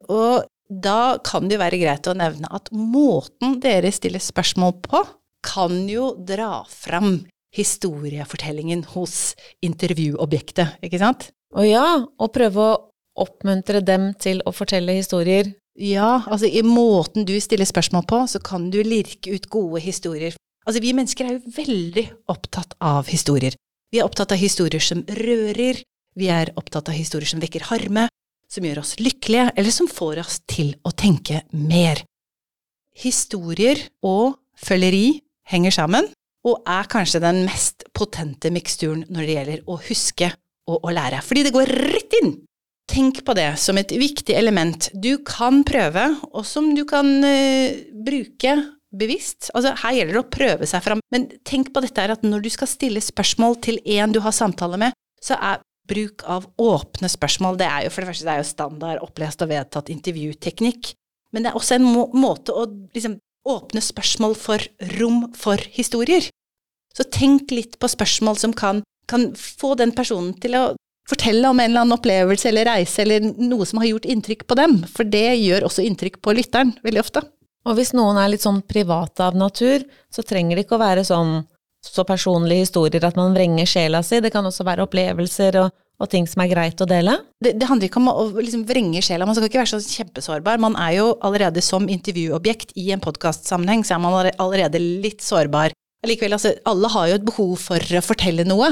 Og 0.08 0.48
da 0.70 1.18
kan 1.24 1.48
det 1.48 1.58
jo 1.58 1.64
være 1.64 1.80
greit 1.82 2.10
å 2.10 2.16
nevne 2.18 2.50
at 2.54 2.70
måten 2.76 3.58
dere 3.64 3.92
stiller 3.96 4.24
spørsmål 4.24 4.76
på, 4.84 5.04
kan 5.48 5.86
jo 5.90 6.12
dra 6.28 6.66
fram 6.68 7.22
historiefortellingen 7.56 8.84
hos 8.94 9.36
intervjuobjektet, 9.64 10.82
ikke 10.84 11.00
sant? 11.02 11.30
Å 11.56 11.64
ja, 11.64 11.86
og 12.04 12.34
prøve 12.36 12.64
å 12.64 12.80
oppmuntre 13.18 13.82
dem 13.82 14.12
til 14.22 14.44
å 14.46 14.54
fortelle 14.54 14.98
historier. 14.98 15.54
Ja, 15.78 16.24
altså 16.28 16.50
i 16.50 16.64
måten 16.66 17.26
du 17.26 17.36
stiller 17.42 17.70
spørsmål 17.70 18.06
på, 18.10 18.20
så 18.30 18.42
kan 18.44 18.68
du 18.74 18.82
lirke 18.84 19.34
ut 19.34 19.48
gode 19.54 19.82
historier. 19.86 20.36
Altså 20.68 20.82
vi 20.84 20.92
mennesker 20.98 21.30
er 21.30 21.38
jo 21.38 21.56
veldig 21.56 22.06
opptatt 22.34 22.76
av 22.84 23.08
historier. 23.08 23.56
Vi 23.94 24.02
er 24.02 24.08
opptatt 24.08 24.34
av 24.36 24.42
historier 24.42 24.84
som 24.84 25.06
rører, 25.08 25.80
vi 26.18 26.30
er 26.34 26.52
opptatt 26.60 26.90
av 26.92 26.98
historier 26.98 27.30
som 27.30 27.40
vekker 27.40 27.70
harme, 27.70 28.08
som 28.52 28.66
gjør 28.66 28.82
oss 28.82 28.96
lykkelige, 29.02 29.52
eller 29.56 29.76
som 29.76 29.90
får 29.92 30.22
oss 30.24 30.40
til 30.50 30.74
å 30.88 30.94
tenke 30.96 31.44
mer. 31.52 32.04
Historier 32.98 33.82
og 34.08 34.40
følgeri 34.58 35.20
henger 35.52 35.76
sammen, 35.76 36.10
og 36.48 36.64
er 36.70 36.88
kanskje 36.90 37.22
den 37.24 37.44
mest 37.48 37.86
potente 37.96 38.52
miksturen 38.54 39.04
når 39.12 39.28
det 39.28 39.38
gjelder 39.38 39.64
å 39.68 39.80
huske 39.90 40.32
og 40.68 40.88
å 40.88 40.94
lære, 40.96 41.22
fordi 41.24 41.48
det 41.48 41.56
går 41.56 41.76
rett 41.92 42.20
inn 42.22 42.38
Tenk 42.88 43.20
på 43.28 43.36
det 43.36 43.50
som 43.60 43.78
et 43.80 43.92
viktig 43.92 44.32
element 44.38 44.88
du 44.96 45.18
kan 45.28 45.60
prøve, 45.68 46.06
og 46.32 46.46
som 46.48 46.70
du 46.76 46.86
kan 46.88 47.10
uh, 47.20 47.80
bruke 47.92 48.54
bevisst. 48.98 49.50
Altså, 49.52 49.74
her 49.84 49.98
gjelder 49.98 50.16
det 50.16 50.22
å 50.22 50.32
prøve 50.32 50.70
seg 50.70 50.86
fram, 50.86 51.02
men 51.12 51.28
tenk 51.48 51.74
på 51.76 51.84
dette 51.84 52.04
her 52.06 52.16
at 52.16 52.24
når 52.24 52.46
du 52.46 52.50
skal 52.54 52.72
stille 52.72 53.04
spørsmål 53.04 53.60
til 53.68 53.82
en 53.98 54.16
du 54.16 54.22
har 54.24 54.36
samtale 54.36 54.80
med, 54.80 54.96
så 55.20 55.36
er 55.36 55.60
bruk 55.90 56.24
av 56.28 56.48
åpne 56.62 57.10
spørsmål, 57.12 57.60
det 57.60 57.68
er 57.68 57.86
jo 57.86 57.94
for 57.94 58.04
det 58.04 58.12
første 58.12 58.28
det 58.28 58.34
er 58.34 58.42
jo 58.42 58.50
standard 58.50 59.04
opplest 59.06 59.44
og 59.44 59.52
vedtatt 59.52 59.92
intervjuteknikk, 59.94 60.92
men 61.34 61.44
det 61.44 61.52
er 61.52 61.60
også 61.60 61.78
en 61.78 61.88
må 61.88 62.08
måte 62.16 62.56
å 62.56 62.66
liksom 62.96 63.18
åpne 63.48 63.84
spørsmål 63.84 64.36
for 64.40 64.64
rom 64.98 65.30
for 65.38 65.62
historier. 65.76 66.28
Så 66.96 67.06
tenk 67.14 67.54
litt 67.54 67.78
på 67.80 67.90
spørsmål 67.92 68.40
som 68.42 68.56
kan, 68.58 68.82
kan 69.08 69.30
få 69.38 69.76
den 69.80 69.94
personen 69.96 70.34
til 70.42 70.58
å 70.60 70.66
fortelle 71.08 71.48
om 71.48 71.60
en 71.60 71.70
eller 71.70 71.86
annen 71.86 71.96
opplevelse 71.96 72.50
eller 72.50 72.68
reise 72.68 73.04
eller 73.04 73.30
noe 73.40 73.68
som 73.68 73.80
har 73.80 73.92
gjort 73.92 74.08
inntrykk 74.10 74.44
på 74.48 74.58
dem, 74.60 74.82
for 74.92 75.08
det 75.08 75.30
gjør 75.40 75.68
også 75.70 75.86
inntrykk 75.88 76.20
på 76.24 76.36
lytteren 76.36 76.76
veldig 76.84 77.04
ofte. 77.04 77.24
Og 77.68 77.78
hvis 77.78 77.94
noen 77.96 78.20
er 78.20 78.32
litt 78.32 78.44
sånn 78.44 78.62
private 78.68 79.26
av 79.28 79.38
natur, 79.38 79.84
så 80.12 80.24
trenger 80.24 80.56
det 80.56 80.66
ikke 80.66 80.78
å 80.78 80.84
være 80.84 81.06
sånn 81.08 81.42
så 81.94 82.06
personlige 82.08 82.66
historier 82.66 83.06
at 83.08 83.18
man 83.20 83.36
vrenger 83.36 83.70
sjela 83.70 84.04
si, 84.06 84.20
det 84.24 84.32
kan 84.34 84.46
også 84.46 84.66
være 84.68 84.86
opplevelser 84.86 85.60
og, 85.62 85.72
og 86.02 86.10
ting 86.12 86.28
som 86.30 86.44
er 86.44 86.52
greit 86.52 86.82
å 86.84 86.88
dele. 86.90 87.16
Det, 87.44 87.56
det 87.60 87.70
handler 87.70 87.90
ikke 87.90 88.02
om 88.02 88.12
å 88.12 88.28
liksom 88.36 88.66
vrenge 88.70 89.02
sjela, 89.06 89.28
man 89.28 89.38
skal 89.38 89.50
ikke 89.50 89.62
være 89.64 89.74
så 89.74 89.82
kjempesårbar. 89.98 90.62
Man 90.64 90.78
er 90.82 90.98
jo 91.00 91.08
allerede 91.26 91.64
som 91.66 91.90
intervjuobjekt 91.92 92.76
i 92.78 92.92
en 92.96 93.04
podkastsammenheng, 93.04 93.86
så 93.88 93.98
er 93.98 94.04
man 94.04 94.32
allerede 94.36 94.82
litt 94.82 95.26
sårbar. 95.26 95.76
Likevel, 96.08 96.38
altså, 96.38 96.54
alle 96.70 96.92
har 96.94 97.10
jo 97.10 97.18
et 97.18 97.26
behov 97.26 97.56
for 97.60 97.98
å 97.98 98.06
fortelle 98.06 98.46
noe. 98.48 98.70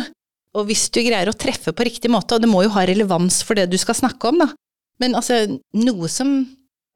Og 0.55 0.69
hvis 0.69 0.85
du 0.93 1.01
greier 1.03 1.27
å 1.27 1.35
treffe 1.35 1.73
på 1.75 1.87
riktig 1.87 2.11
måte, 2.13 2.37
og 2.37 2.43
det 2.43 2.49
må 2.51 2.61
jo 2.63 2.71
ha 2.77 2.85
relevans 2.87 3.41
for 3.43 3.57
det 3.59 3.67
du 3.71 3.79
skal 3.81 3.97
snakke 3.97 4.29
om, 4.31 4.45
da. 4.45 4.51
Men 5.03 5.17
altså, 5.19 5.41
noe 5.75 6.07
som 6.11 6.37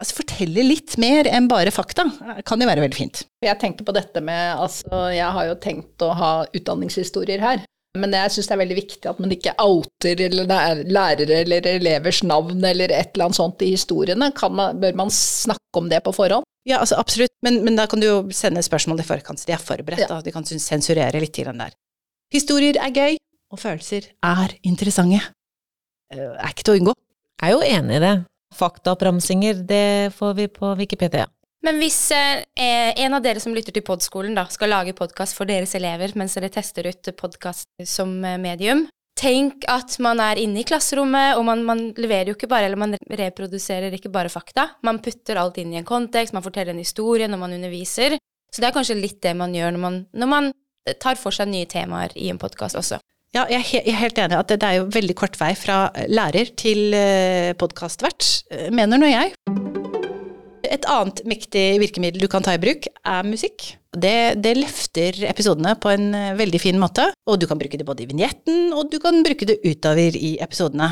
altså, 0.01 0.15
fortelle 0.21 0.63
litt 0.65 0.95
mer 1.01 1.27
enn 1.29 1.47
bare 1.51 1.71
fakta, 1.75 2.07
kan 2.47 2.61
jo 2.61 2.69
være 2.69 2.83
veldig 2.85 2.97
fint. 2.97 3.23
Jeg 3.45 3.59
tenker 3.61 3.87
på 3.87 3.95
dette 3.95 4.21
med 4.23 4.55
Altså, 4.59 5.09
jeg 5.13 5.29
har 5.35 5.49
jo 5.51 5.57
tenkt 5.61 6.01
å 6.05 6.13
ha 6.17 6.31
utdanningshistorier 6.55 7.43
her. 7.43 7.65
Men 7.97 8.13
jeg 8.13 8.29
syns 8.35 8.45
det 8.45 8.53
er 8.53 8.59
veldig 8.61 8.75
viktig 8.77 9.09
at 9.09 9.17
man 9.17 9.31
ikke 9.33 9.55
outer 9.63 10.19
eller 10.21 10.45
lærere 10.85 11.39
eller 11.41 11.65
elevers 11.71 12.19
navn 12.21 12.61
eller 12.61 12.91
et 12.93 13.15
eller 13.15 13.25
annet 13.25 13.39
sånt 13.39 13.63
i 13.65 13.71
historiene. 13.73 14.27
Man, 14.53 14.77
bør 14.79 14.99
man 14.99 15.09
snakke 15.09 15.81
om 15.81 15.87
det 15.89 16.03
på 16.05 16.13
forhånd? 16.13 16.45
Ja, 16.69 16.83
altså 16.83 16.99
absolutt, 17.01 17.33
men, 17.41 17.63
men 17.65 17.79
da 17.79 17.87
kan 17.89 18.01
du 18.03 18.05
jo 18.05 18.17
sende 18.35 18.61
spørsmål 18.61 19.01
i 19.01 19.07
forkant, 19.07 19.41
så 19.41 19.49
de 19.49 19.55
er 19.55 19.63
forberedt. 19.63 20.03
Ja. 20.05 20.11
da, 20.11 20.21
De 20.21 20.33
kan 20.35 20.45
sensurere 20.45 21.17
litt 21.23 21.33
til 21.33 21.49
den 21.49 21.63
der. 21.63 21.73
Historier 22.35 22.77
er 22.77 22.93
gøy, 22.93 23.17
og 23.49 23.57
følelser 23.63 24.11
er 24.21 24.53
interessante. 24.61 25.23
Eh, 26.13 26.21
Er 26.21 26.51
ikke 26.53 26.67
til 26.67 26.75
å 26.75 26.81
unngå. 26.83 26.93
Jeg 27.41 27.49
er 27.49 27.55
jo 27.55 27.63
enig 27.73 27.97
i 27.97 28.03
det. 28.05 28.13
Faktaoppramsinger, 28.59 29.63
det 29.67 30.13
får 30.15 30.33
vi 30.37 30.47
på 30.51 30.73
Wikipedia. 30.79 31.27
Men 31.65 31.79
hvis 31.81 31.97
eh, 32.15 32.43
en 33.03 33.15
av 33.17 33.23
dere 33.23 33.41
som 33.43 33.55
lytter 33.55 33.75
til 33.75 33.83
podskolen 33.83 34.37
da, 34.37 34.45
skal 34.51 34.71
lage 34.71 34.95
podkast 34.95 35.35
for 35.35 35.49
deres 35.49 35.75
elever 35.75 36.13
mens 36.19 36.37
dere 36.37 36.51
tester 36.53 36.87
ut 36.87 37.11
podkast 37.19 37.67
som 37.83 38.13
eh, 38.23 38.39
medium, 38.39 38.85
tenk 39.19 39.65
at 39.67 39.97
man 39.99 40.21
er 40.23 40.39
inne 40.39 40.61
i 40.61 40.67
klasserommet, 40.67 41.35
og 41.35 41.43
man, 41.47 41.65
man 41.67 41.83
leverer 41.99 42.31
jo 42.31 42.37
ikke 42.37 42.47
bare, 42.51 42.69
eller 42.69 42.79
man 42.79 42.95
reproduserer 42.95 43.95
ikke 43.95 44.11
bare 44.13 44.31
fakta. 44.31 44.69
Man 44.87 45.01
putter 45.03 45.41
alt 45.41 45.59
inn 45.59 45.73
i 45.75 45.81
en 45.81 45.87
kontekst, 45.87 46.35
man 46.35 46.45
forteller 46.45 46.71
en 46.71 46.79
historie 46.79 47.27
når 47.27 47.41
man 47.41 47.57
underviser. 47.57 48.15
Så 48.49 48.63
det 48.63 48.69
er 48.69 48.77
kanskje 48.77 48.97
litt 48.97 49.19
det 49.21 49.35
man 49.37 49.53
gjør 49.53 49.75
når 49.75 49.83
man, 49.83 50.01
når 50.15 50.31
man 50.31 50.51
tar 51.03 51.19
for 51.19 51.35
seg 51.35 51.51
nye 51.51 51.67
temaer 51.69 52.15
i 52.17 52.31
en 52.31 52.39
podkast 52.41 52.79
også. 52.79 53.01
Ja, 53.36 53.43
jeg 53.51 53.83
er 53.86 54.00
helt 54.00 54.17
enig 54.17 54.39
at 54.39 54.50
det, 54.50 54.63
er 54.65 54.79
jo 54.79 54.88
veldig 54.89 55.15
kort 55.17 55.36
vei 55.38 55.51
fra 55.57 55.91
lærer 56.09 56.50
til 56.57 56.95
podkastvert, 57.62 58.29
mener 58.74 58.98
nå 58.98 59.12
jeg. 59.12 59.36
Et 60.69 60.86
annet 60.89 61.21
mektig 61.29 61.65
virkemiddel 61.81 62.24
du 62.24 62.29
kan 62.31 62.45
ta 62.45 62.53
i 62.55 62.62
bruk, 62.62 62.88
er 62.89 63.27
musikk. 63.27 63.71
Det, 63.89 64.38
det 64.43 64.53
løfter 64.59 65.24
episodene 65.29 65.74
på 65.81 65.89
en 65.89 66.12
eh, 66.13 66.36
veldig 66.38 66.59
fin 66.62 66.77
måte, 66.81 67.07
og 67.25 67.39
du 67.41 67.48
kan 67.50 67.57
bruke 67.57 67.79
det 67.79 67.88
både 67.88 68.05
i 68.05 68.09
vignetten, 68.09 68.69
og 68.77 68.91
du 68.93 69.00
kan 69.01 69.24
bruke 69.25 69.48
det 69.50 69.57
utover 69.65 70.17
i 70.17 70.36
episodene. 70.43 70.91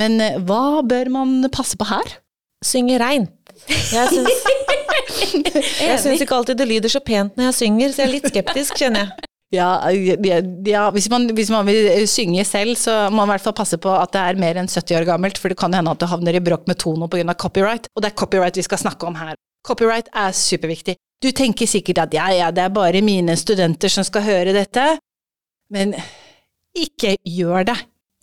Men 0.00 0.16
eh, 0.24 0.38
hva 0.48 0.80
bør 0.86 1.12
man 1.12 1.42
passe 1.52 1.76
på 1.76 1.88
her? 1.90 2.16
Synge 2.64 2.96
reint. 3.02 3.34
Jeg 3.68 4.08
syns, 4.14 4.48
jeg 5.88 6.00
syns 6.00 6.24
ikke 6.24 6.36
alltid 6.38 6.62
det 6.62 6.68
lyder 6.70 6.92
så 6.92 7.02
pent 7.04 7.36
når 7.36 7.50
jeg 7.50 7.58
synger, 7.60 7.92
så 7.92 8.04
jeg 8.04 8.08
er 8.08 8.14
litt 8.16 8.32
skeptisk, 8.32 8.80
kjenner 8.80 9.04
jeg. 9.04 9.27
Ja, 9.48 9.88
ja, 9.88 10.82
hvis, 10.92 11.06
man, 11.08 11.24
hvis, 11.32 11.48
man, 11.48 11.64
vil 11.64 12.04
synge 12.08 12.44
selv, 12.44 12.76
så 12.76 13.06
må 13.08 13.22
man 13.22 13.30
i 13.30 13.32
hvert 13.32 13.46
fall 13.46 13.56
passe 13.56 13.78
på 13.80 13.92
at 13.96 14.12
det 14.12 14.20
er 14.20 14.40
mer 14.40 14.60
enn 14.60 14.68
70 14.68 14.98
år 14.98 15.06
gammelt, 15.08 15.40
for 15.40 15.48
det 15.48 15.56
kan 15.60 15.72
hende 15.72 15.94
at 15.94 16.00
du 16.02 16.04
havner 16.10 16.36
i 16.36 16.42
bråk 16.44 16.66
med 16.68 16.76
Tono 16.82 17.08
pga. 17.08 17.32
copyright, 17.32 17.88
og 17.96 18.04
det 18.04 18.10
er 18.10 18.18
copyright 18.20 18.60
vi 18.60 18.66
skal 18.66 18.82
snakke 18.82 19.08
om 19.08 19.16
her. 19.16 19.38
Copyright 19.64 20.10
er 20.12 20.36
superviktig. 20.36 20.98
Du 21.24 21.30
tenker 21.32 21.66
sikkert 21.66 22.04
at 22.04 22.14
ja, 22.14 22.28
ja, 22.36 22.50
det 22.52 22.66
er 22.66 22.74
bare 22.76 23.00
mine 23.02 23.36
studenter 23.40 23.90
som 23.90 24.04
skal 24.06 24.26
høre 24.26 24.52
dette, 24.52 24.84
men 25.72 25.96
ikke 26.76 27.16
gjør 27.24 27.70
det. 27.72 27.78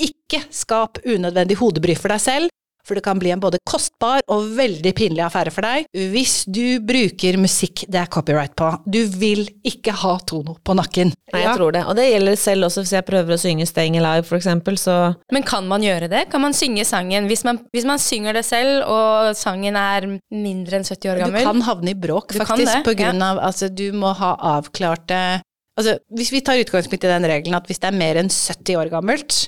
Ikke 0.06 0.44
skap 0.54 1.02
unødvendig 1.08 1.58
hodebry 1.58 1.98
for 1.98 2.14
deg 2.14 2.22
selv, 2.22 2.55
for 2.86 2.98
det 2.98 3.04
kan 3.06 3.20
bli 3.22 3.34
en 3.34 3.42
både 3.42 3.60
kostbar 3.68 4.24
og 4.32 4.50
veldig 4.58 4.94
pinlig 4.98 5.24
affære 5.26 5.54
for 5.54 5.66
deg 5.66 5.88
hvis 6.14 6.44
du 6.46 6.80
bruker 6.86 7.40
musikk 7.42 7.86
det 7.92 8.00
er 8.02 8.10
copyright 8.12 8.56
på. 8.58 8.70
Du 8.86 9.02
vil 9.20 9.46
ikke 9.66 9.94
ha 10.04 10.16
Tono 10.28 10.58
på 10.66 10.76
nakken. 10.78 11.14
Nei, 11.34 11.42
jeg 11.42 11.58
tror 11.58 11.74
det. 11.76 11.84
Og 11.90 11.98
det 11.98 12.06
gjelder 12.08 12.38
selv 12.40 12.68
også 12.68 12.84
hvis 12.84 12.94
jeg 12.96 13.08
prøver 13.08 13.36
å 13.36 13.40
synge 13.42 13.68
Staying 13.70 13.98
Alive, 14.00 14.26
for 14.28 14.38
eksempel, 14.38 14.78
så 14.80 15.16
Men 15.34 15.46
kan 15.48 15.68
man 15.70 15.84
gjøre 15.86 16.10
det? 16.12 16.26
Kan 16.32 16.44
man 16.46 16.56
synge 16.58 16.86
sangen 16.88 17.30
hvis 17.32 17.46
man, 17.48 17.60
hvis 17.76 17.88
man 17.88 18.02
synger 18.02 18.38
det 18.38 18.46
selv, 18.48 18.86
og 18.92 19.34
sangen 19.38 19.78
er 19.80 20.08
mindre 20.34 20.80
enn 20.80 20.88
70 20.88 21.12
år 21.12 21.24
gammel? 21.26 21.42
Du 21.42 21.50
kan 21.50 21.66
havne 21.70 21.92
i 21.92 21.98
bråk, 21.98 22.36
Du 22.36 22.42
faktisk, 22.44 22.86
på 22.86 22.96
grunn 22.98 23.22
ja. 23.22 23.34
av 23.34 23.44
Altså, 23.46 23.70
du 23.70 23.90
må 23.96 24.14
ha 24.18 24.36
avklarte 24.56 25.42
Altså, 25.76 25.98
hvis 26.16 26.32
vi 26.32 26.40
tar 26.40 26.62
utgangspunkt 26.62 27.04
i 27.04 27.12
den 27.12 27.28
regelen 27.28 27.58
at 27.58 27.66
hvis 27.68 27.82
det 27.84 27.90
er 27.90 27.98
mer 28.00 28.16
enn 28.22 28.32
70 28.32 28.78
år 28.80 28.92
gammelt, 28.94 29.40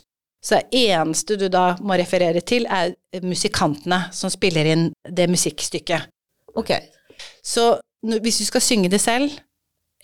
så 0.44 0.60
eneste 0.72 1.38
du 1.39 1.48
da 1.51 1.72
må 1.82 1.98
referere 1.98 2.44
til, 2.46 2.67
er 2.70 2.94
musikantene 3.25 4.08
som 4.15 4.32
spiller 4.32 4.70
inn 4.74 4.86
det 5.03 5.27
musikkstykket. 5.32 6.08
ok. 6.56 6.72
Så 7.44 7.79
hvis 8.03 8.38
du 8.38 8.46
skal 8.46 8.62
synge 8.62 8.89
det 8.89 9.01
selv 9.01 9.32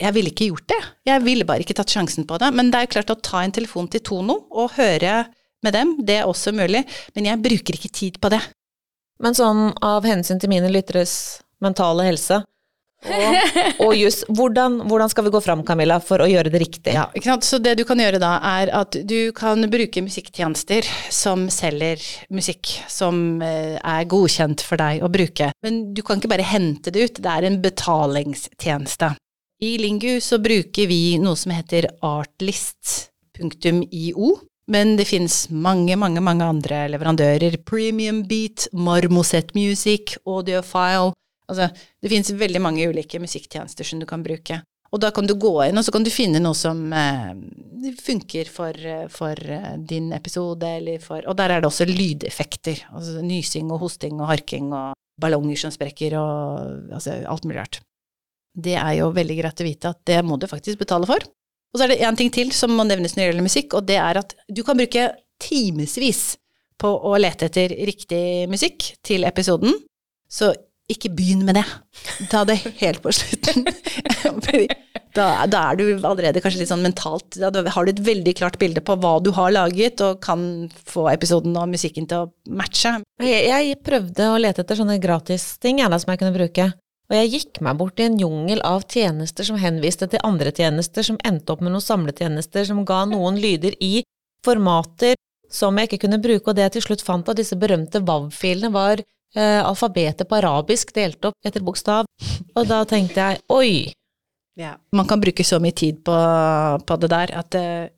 Jeg 0.01 0.13
ville 0.15 0.31
ikke 0.31 0.47
gjort 0.49 0.67
det. 0.67 0.81
Jeg 1.05 1.21
ville 1.21 1.45
bare 1.45 1.61
ikke 1.61 1.75
tatt 1.77 1.91
sjansen 1.93 2.25
på 2.25 2.39
det. 2.41 2.47
Men 2.57 2.71
det 2.71 2.79
er 2.79 2.85
jo 2.87 2.93
klart 2.95 3.11
å 3.13 3.21
ta 3.21 3.43
en 3.43 3.51
telefon 3.53 3.87
til 3.87 4.01
Tono 4.01 4.47
og 4.49 4.71
høre 4.73 5.27
med 5.61 5.73
dem, 5.73 5.91
det 6.01 6.15
er 6.17 6.25
også 6.25 6.51
mulig. 6.51 6.81
Men 7.13 7.27
jeg 7.29 7.41
bruker 7.43 7.77
ikke 7.77 7.91
tid 7.93 8.17
på 8.19 8.31
det. 8.33 8.41
Men 9.21 9.37
sånn 9.37 9.69
av 9.85 10.01
hensyn 10.03 10.41
til 10.41 10.49
mine 10.49 10.71
lytteres 10.73 11.43
mentale 11.61 12.07
helse, 12.09 12.41
og, 13.03 13.35
og 13.87 13.95
juss, 13.97 14.23
hvordan, 14.31 14.79
hvordan 14.89 15.09
skal 15.11 15.25
vi 15.27 15.33
gå 15.33 15.41
fram, 15.43 15.63
Camilla, 15.67 15.99
for 16.03 16.23
å 16.23 16.27
gjøre 16.29 16.49
det 16.53 16.61
riktig? 16.63 16.93
Ja, 16.95 17.05
ikke 17.13 17.29
sant? 17.31 17.43
Så 17.47 17.59
det 17.63 17.75
du 17.79 17.83
kan 17.87 17.99
gjøre 18.01 18.19
da, 18.21 18.31
er 18.59 18.71
at 18.83 18.91
du 19.09 19.31
kan 19.35 19.63
bruke 19.71 20.05
musikktjenester 20.05 20.81
som 21.13 21.49
selger 21.53 21.99
musikk 22.33 22.67
som 22.91 23.41
eh, 23.43 23.75
er 23.77 24.09
godkjent 24.09 24.61
for 24.65 24.77
deg 24.81 25.03
å 25.03 25.11
bruke. 25.13 25.51
Men 25.65 25.93
du 25.95 26.01
kan 26.05 26.17
ikke 26.21 26.33
bare 26.33 26.51
hente 26.53 26.91
det 26.93 27.01
ut, 27.03 27.21
det 27.23 27.31
er 27.33 27.43
en 27.49 27.61
betalingstjeneste. 27.63 29.07
I 29.63 29.77
Lingu 29.79 30.19
så 30.21 30.37
bruker 30.43 30.87
vi 30.89 31.17
noe 31.21 31.35
som 31.39 31.51
heter 31.55 31.87
artlist.io. 32.03 33.09
Men 34.71 34.95
det 34.95 35.05
finnes 35.09 35.49
mange, 35.51 35.95
mange, 35.99 36.21
mange 36.23 36.45
andre 36.47 36.87
leverandører. 36.93 37.57
Premium 37.67 38.23
Beat, 38.27 38.67
Marmoset 38.71 39.55
Music, 39.55 40.17
Audiophile. 40.27 41.11
Altså, 41.53 41.69
det 42.01 42.11
finnes 42.11 42.33
veldig 42.37 42.61
mange 42.61 42.89
ulike 42.89 43.21
musikktjenester 43.23 43.87
som 43.87 44.01
du 44.01 44.07
kan 44.09 44.25
bruke. 44.25 44.59
Og 44.93 45.01
da 45.01 45.09
kan 45.09 45.25
du 45.25 45.33
gå 45.41 45.53
inn, 45.65 45.79
og 45.79 45.85
så 45.85 45.93
kan 45.93 46.03
du 46.05 46.11
finne 46.13 46.41
noe 46.41 46.53
som 46.57 46.81
eh, 46.93 47.31
funker 47.97 48.49
for, 48.53 48.77
eh, 48.77 49.07
for 49.09 49.39
eh, 49.41 49.71
din 49.81 50.11
episode, 50.13 50.69
eller 50.81 51.01
for 51.01 51.25
Og 51.25 51.37
der 51.39 51.55
er 51.55 51.63
det 51.63 51.69
også 51.69 51.87
lydeffekter. 51.89 52.83
Altså 52.93 53.23
nysing 53.25 53.71
og 53.73 53.81
hosting 53.87 54.19
og 54.19 54.29
harking 54.29 54.69
og 54.69 54.93
ballonger 55.21 55.57
som 55.63 55.73
sprekker 55.73 56.13
og 56.19 56.93
altså 56.93 57.17
alt 57.29 57.47
mulig 57.47 57.57
rart. 57.61 57.79
Det 58.53 58.75
er 58.77 58.99
jo 58.99 59.09
veldig 59.13 59.39
greit 59.39 59.63
å 59.63 59.65
vite 59.65 59.93
at 59.95 60.01
det 60.05 60.19
må 60.25 60.37
du 60.37 60.45
faktisk 60.49 60.83
betale 60.83 61.09
for. 61.09 61.25
Og 61.73 61.79
så 61.79 61.87
er 61.87 61.93
det 61.95 62.03
én 62.05 62.17
ting 62.17 62.29
til 62.33 62.53
som 62.53 62.73
må 62.77 62.85
nevnes 62.85 63.15
når 63.15 63.23
det 63.23 63.29
gjelder 63.31 63.47
musikk, 63.47 63.73
og 63.73 63.87
det 63.89 63.97
er 63.97 64.21
at 64.21 64.35
du 64.45 64.61
kan 64.65 64.77
bruke 64.77 65.07
timevis 65.41 66.35
på 66.77 66.91
å 67.09 67.15
lete 67.17 67.49
etter 67.49 67.73
riktig 67.89 68.45
musikk 68.51 68.91
til 69.05 69.25
episoden. 69.25 69.73
Så 70.29 70.51
ikke 70.91 71.11
begynn 71.15 71.45
med 71.47 71.59
det. 71.59 71.65
Ta 72.31 72.43
det 72.47 72.59
helt 72.81 73.03
på 73.03 73.13
slutten. 73.15 73.67
Da, 75.13 75.45
da 75.45 75.59
er 75.69 75.77
du 75.77 75.83
allerede 76.07 76.41
kanskje 76.41 76.63
litt 76.63 76.71
sånn 76.71 76.81
mentalt 76.81 77.35
Da 77.37 77.51
har 77.53 77.85
du 77.85 77.91
et 77.91 77.99
veldig 78.01 78.31
klart 78.33 78.55
bilde 78.57 78.81
på 78.81 78.95
hva 78.97 79.11
du 79.21 79.29
har 79.35 79.51
laget, 79.53 80.01
og 80.01 80.23
kan 80.25 80.71
få 80.89 81.03
episoden 81.11 81.53
og 81.59 81.69
musikken 81.69 82.07
til 82.09 82.23
å 82.23 82.55
matche. 82.57 82.95
Jeg, 83.21 83.43
jeg 83.45 83.77
prøvde 83.85 84.31
å 84.31 84.39
lete 84.41 84.63
etter 84.63 84.79
sånne 84.79 84.97
gratisting 85.03 85.83
som 85.85 86.09
jeg 86.09 86.21
kunne 86.23 86.33
bruke. 86.33 86.65
Og 87.11 87.17
jeg 87.19 87.29
gikk 87.29 87.61
meg 87.61 87.77
bort 87.77 88.01
i 88.01 88.07
en 88.07 88.17
jungel 88.17 88.63
av 88.65 88.87
tjenester 88.89 89.45
som 89.45 89.61
henviste 89.61 90.09
til 90.09 90.23
andre 90.25 90.49
tjenester, 90.55 91.05
som 91.05 91.21
endte 91.21 91.53
opp 91.53 91.61
med 91.61 91.75
noen 91.75 91.85
samletjenester 91.85 92.65
som 92.71 92.81
ga 92.87 93.03
noen 93.05 93.37
lyder 93.43 93.77
i 93.85 93.99
formater 94.45 95.13
som 95.53 95.77
jeg 95.77 95.91
ikke 95.91 96.07
kunne 96.07 96.21
bruke, 96.23 96.47
og 96.49 96.57
det 96.57 96.65
jeg 96.65 96.77
til 96.79 96.87
slutt 96.87 97.03
fant 97.05 97.27
av 97.29 97.37
disse 97.37 97.57
berømte 97.59 98.01
WAV-filene, 98.01 98.71
var 98.73 99.03
alfabetet 99.41 100.27
på 100.29 100.37
arabisk 100.37 100.93
delt 100.93 101.25
opp 101.25 101.37
etter 101.45 101.63
bokstav. 101.65 102.05
Og 102.53 102.67
da 102.69 102.83
tenkte 102.85 103.19
jeg 103.19 103.41
oi, 103.49 103.91
Man 104.93 105.07
kan 105.09 105.21
bruke 105.21 105.43
så 105.43 105.57
mye 105.59 105.73
tid 105.73 106.03
på, 106.05 106.13
på 106.85 106.97
det 107.01 107.09
der 107.09 107.33
at 107.39 107.55
eh, 107.57 107.89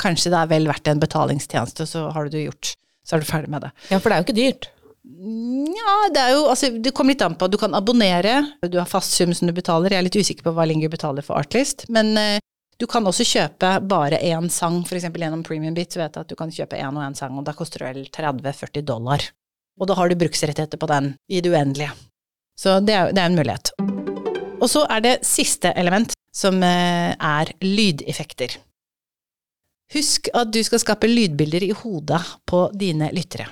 kanskje 0.00 0.32
det 0.32 0.40
er 0.40 0.50
vel 0.50 0.68
verdt 0.70 0.88
en 0.88 1.02
betalingstjeneste, 1.02 1.86
så 1.86 2.08
har 2.14 2.24
du 2.24 2.36
det 2.36 2.46
gjort. 2.46 2.74
Så 3.04 3.16
er 3.16 3.22
du 3.22 3.28
ferdig 3.28 3.50
med 3.52 3.66
det. 3.66 3.72
ja, 3.90 3.98
for 3.98 4.08
det 4.08 4.16
er 4.16 4.22
jo 4.22 4.28
ikke 4.28 4.38
dyrt. 4.38 4.70
Ja, 5.08 5.94
det 6.12 6.20
er 6.20 6.34
jo 6.36 6.42
altså 6.52 6.68
Det 6.84 6.92
kommer 6.92 7.14
litt 7.14 7.22
an 7.24 7.36
på. 7.38 7.46
Du 7.48 7.56
kan 7.56 7.72
abonnere, 7.74 8.42
du 8.68 8.76
har 8.78 8.88
fast 8.88 9.14
sum 9.16 9.32
som 9.34 9.48
du 9.48 9.54
betaler. 9.56 9.94
Jeg 9.94 10.02
er 10.02 10.08
litt 10.08 10.18
usikker 10.20 10.44
på 10.44 10.52
hva 10.56 10.66
Lingu 10.68 10.88
betaler 10.92 11.24
for 11.24 11.40
Artlist, 11.40 11.86
men 11.92 12.12
eh, 12.20 12.40
du 12.78 12.86
kan 12.86 13.06
også 13.08 13.26
kjøpe 13.26 13.72
bare 13.90 14.20
én 14.22 14.48
sang, 14.52 14.82
f.eks. 14.86 15.08
gjennom 15.10 15.42
Premium 15.46 15.74
Beat, 15.74 15.92
så 15.92 16.02
vet 16.02 16.14
jeg 16.14 16.26
at 16.26 16.30
du 16.30 16.36
kan 16.38 16.52
kjøpe 16.52 16.78
én 16.78 16.94
og 16.94 17.02
én 17.02 17.16
sang, 17.18 17.34
og 17.40 17.46
da 17.48 17.56
koster 17.56 17.82
det 17.82 17.88
vel 17.90 18.04
30-40 18.14 18.84
dollar. 18.86 19.24
Og 19.78 19.88
da 19.88 19.96
har 19.98 20.10
du 20.10 20.18
bruksrettigheter 20.18 20.80
på 20.80 20.90
den 20.90 21.12
i 21.30 21.40
det 21.40 21.52
uendelige. 21.52 21.94
Så 22.58 22.80
det 22.82 22.94
er, 22.94 23.12
det 23.14 23.22
er 23.22 23.30
en 23.30 23.38
mulighet. 23.38 23.72
Og 24.58 24.66
så 24.70 24.82
er 24.90 25.04
det 25.04 25.18
siste 25.26 25.70
element, 25.78 26.14
som 26.34 26.58
eh, 26.66 27.14
er 27.14 27.52
lydeffekter. 27.62 28.58
Husk 29.94 30.28
at 30.36 30.50
du 30.52 30.58
skal 30.66 30.82
skape 30.82 31.08
lydbilder 31.08 31.64
i 31.64 31.72
hodet 31.72 32.20
på 32.48 32.66
dine 32.76 33.08
lyttere. 33.14 33.46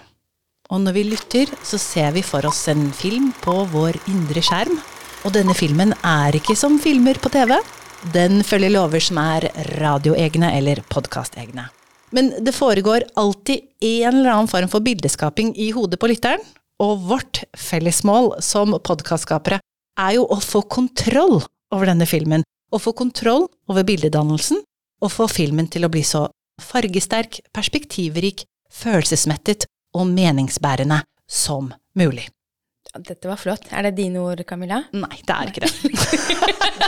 Og 0.75 0.83
når 0.83 0.97
vi 0.97 1.07
lytter, 1.07 1.53
så 1.65 1.79
ser 1.79 2.11
vi 2.17 2.25
for 2.27 2.45
oss 2.49 2.67
en 2.69 2.91
film 2.93 3.31
på 3.41 3.55
vår 3.71 4.01
indre 4.11 4.43
skjerm. 4.43 4.77
Og 5.25 5.33
denne 5.35 5.55
filmen 5.57 5.95
er 6.03 6.37
ikke 6.37 6.59
som 6.59 6.77
filmer 6.83 7.19
på 7.23 7.31
TV. 7.33 7.55
Den 8.13 8.43
følger 8.47 8.75
lover 8.75 9.03
som 9.03 9.23
er 9.23 9.49
radioegne 9.79 10.53
eller 10.59 10.83
podkastegne. 10.91 11.71
Men 12.17 12.33
det 12.41 12.55
foregår 12.57 13.05
alltid 13.15 13.61
en 13.85 14.15
eller 14.15 14.31
annen 14.31 14.49
form 14.49 14.71
for 14.73 14.81
bildeskaping 14.81 15.53
i 15.61 15.71
hodet 15.77 16.01
på 16.01 16.09
lytteren. 16.09 16.41
Og 16.81 17.03
vårt 17.09 17.43
fellesmål 17.57 18.35
som 18.45 18.73
podkastskapere 18.85 19.61
er 20.01 20.17
jo 20.17 20.25
å 20.29 20.39
få 20.41 20.63
kontroll 20.73 21.43
over 21.73 21.91
denne 21.91 22.09
filmen. 22.09 22.45
Å 22.73 22.81
få 22.81 22.93
kontroll 22.97 23.47
over 23.71 23.85
bildedannelsen, 23.87 24.63
og 25.05 25.13
få 25.13 25.29
filmen 25.29 25.69
til 25.69 25.85
å 25.87 25.93
bli 25.93 26.03
så 26.05 26.27
fargesterk, 26.63 27.43
perspektivrik, 27.55 28.47
følelsesmettet 28.73 29.69
og 29.97 30.09
meningsbærende 30.09 31.03
som 31.29 31.71
mulig. 31.97 32.29
Dette 32.97 33.29
var 33.29 33.37
flott. 33.41 33.69
Er 33.77 33.89
det 33.89 33.97
dine 34.01 34.23
ord, 34.25 34.41
Camilla? 34.49 34.83
Nei, 34.97 35.21
det 35.21 35.37
er 35.37 35.53
ikke 35.53 35.67
det. 35.67 35.73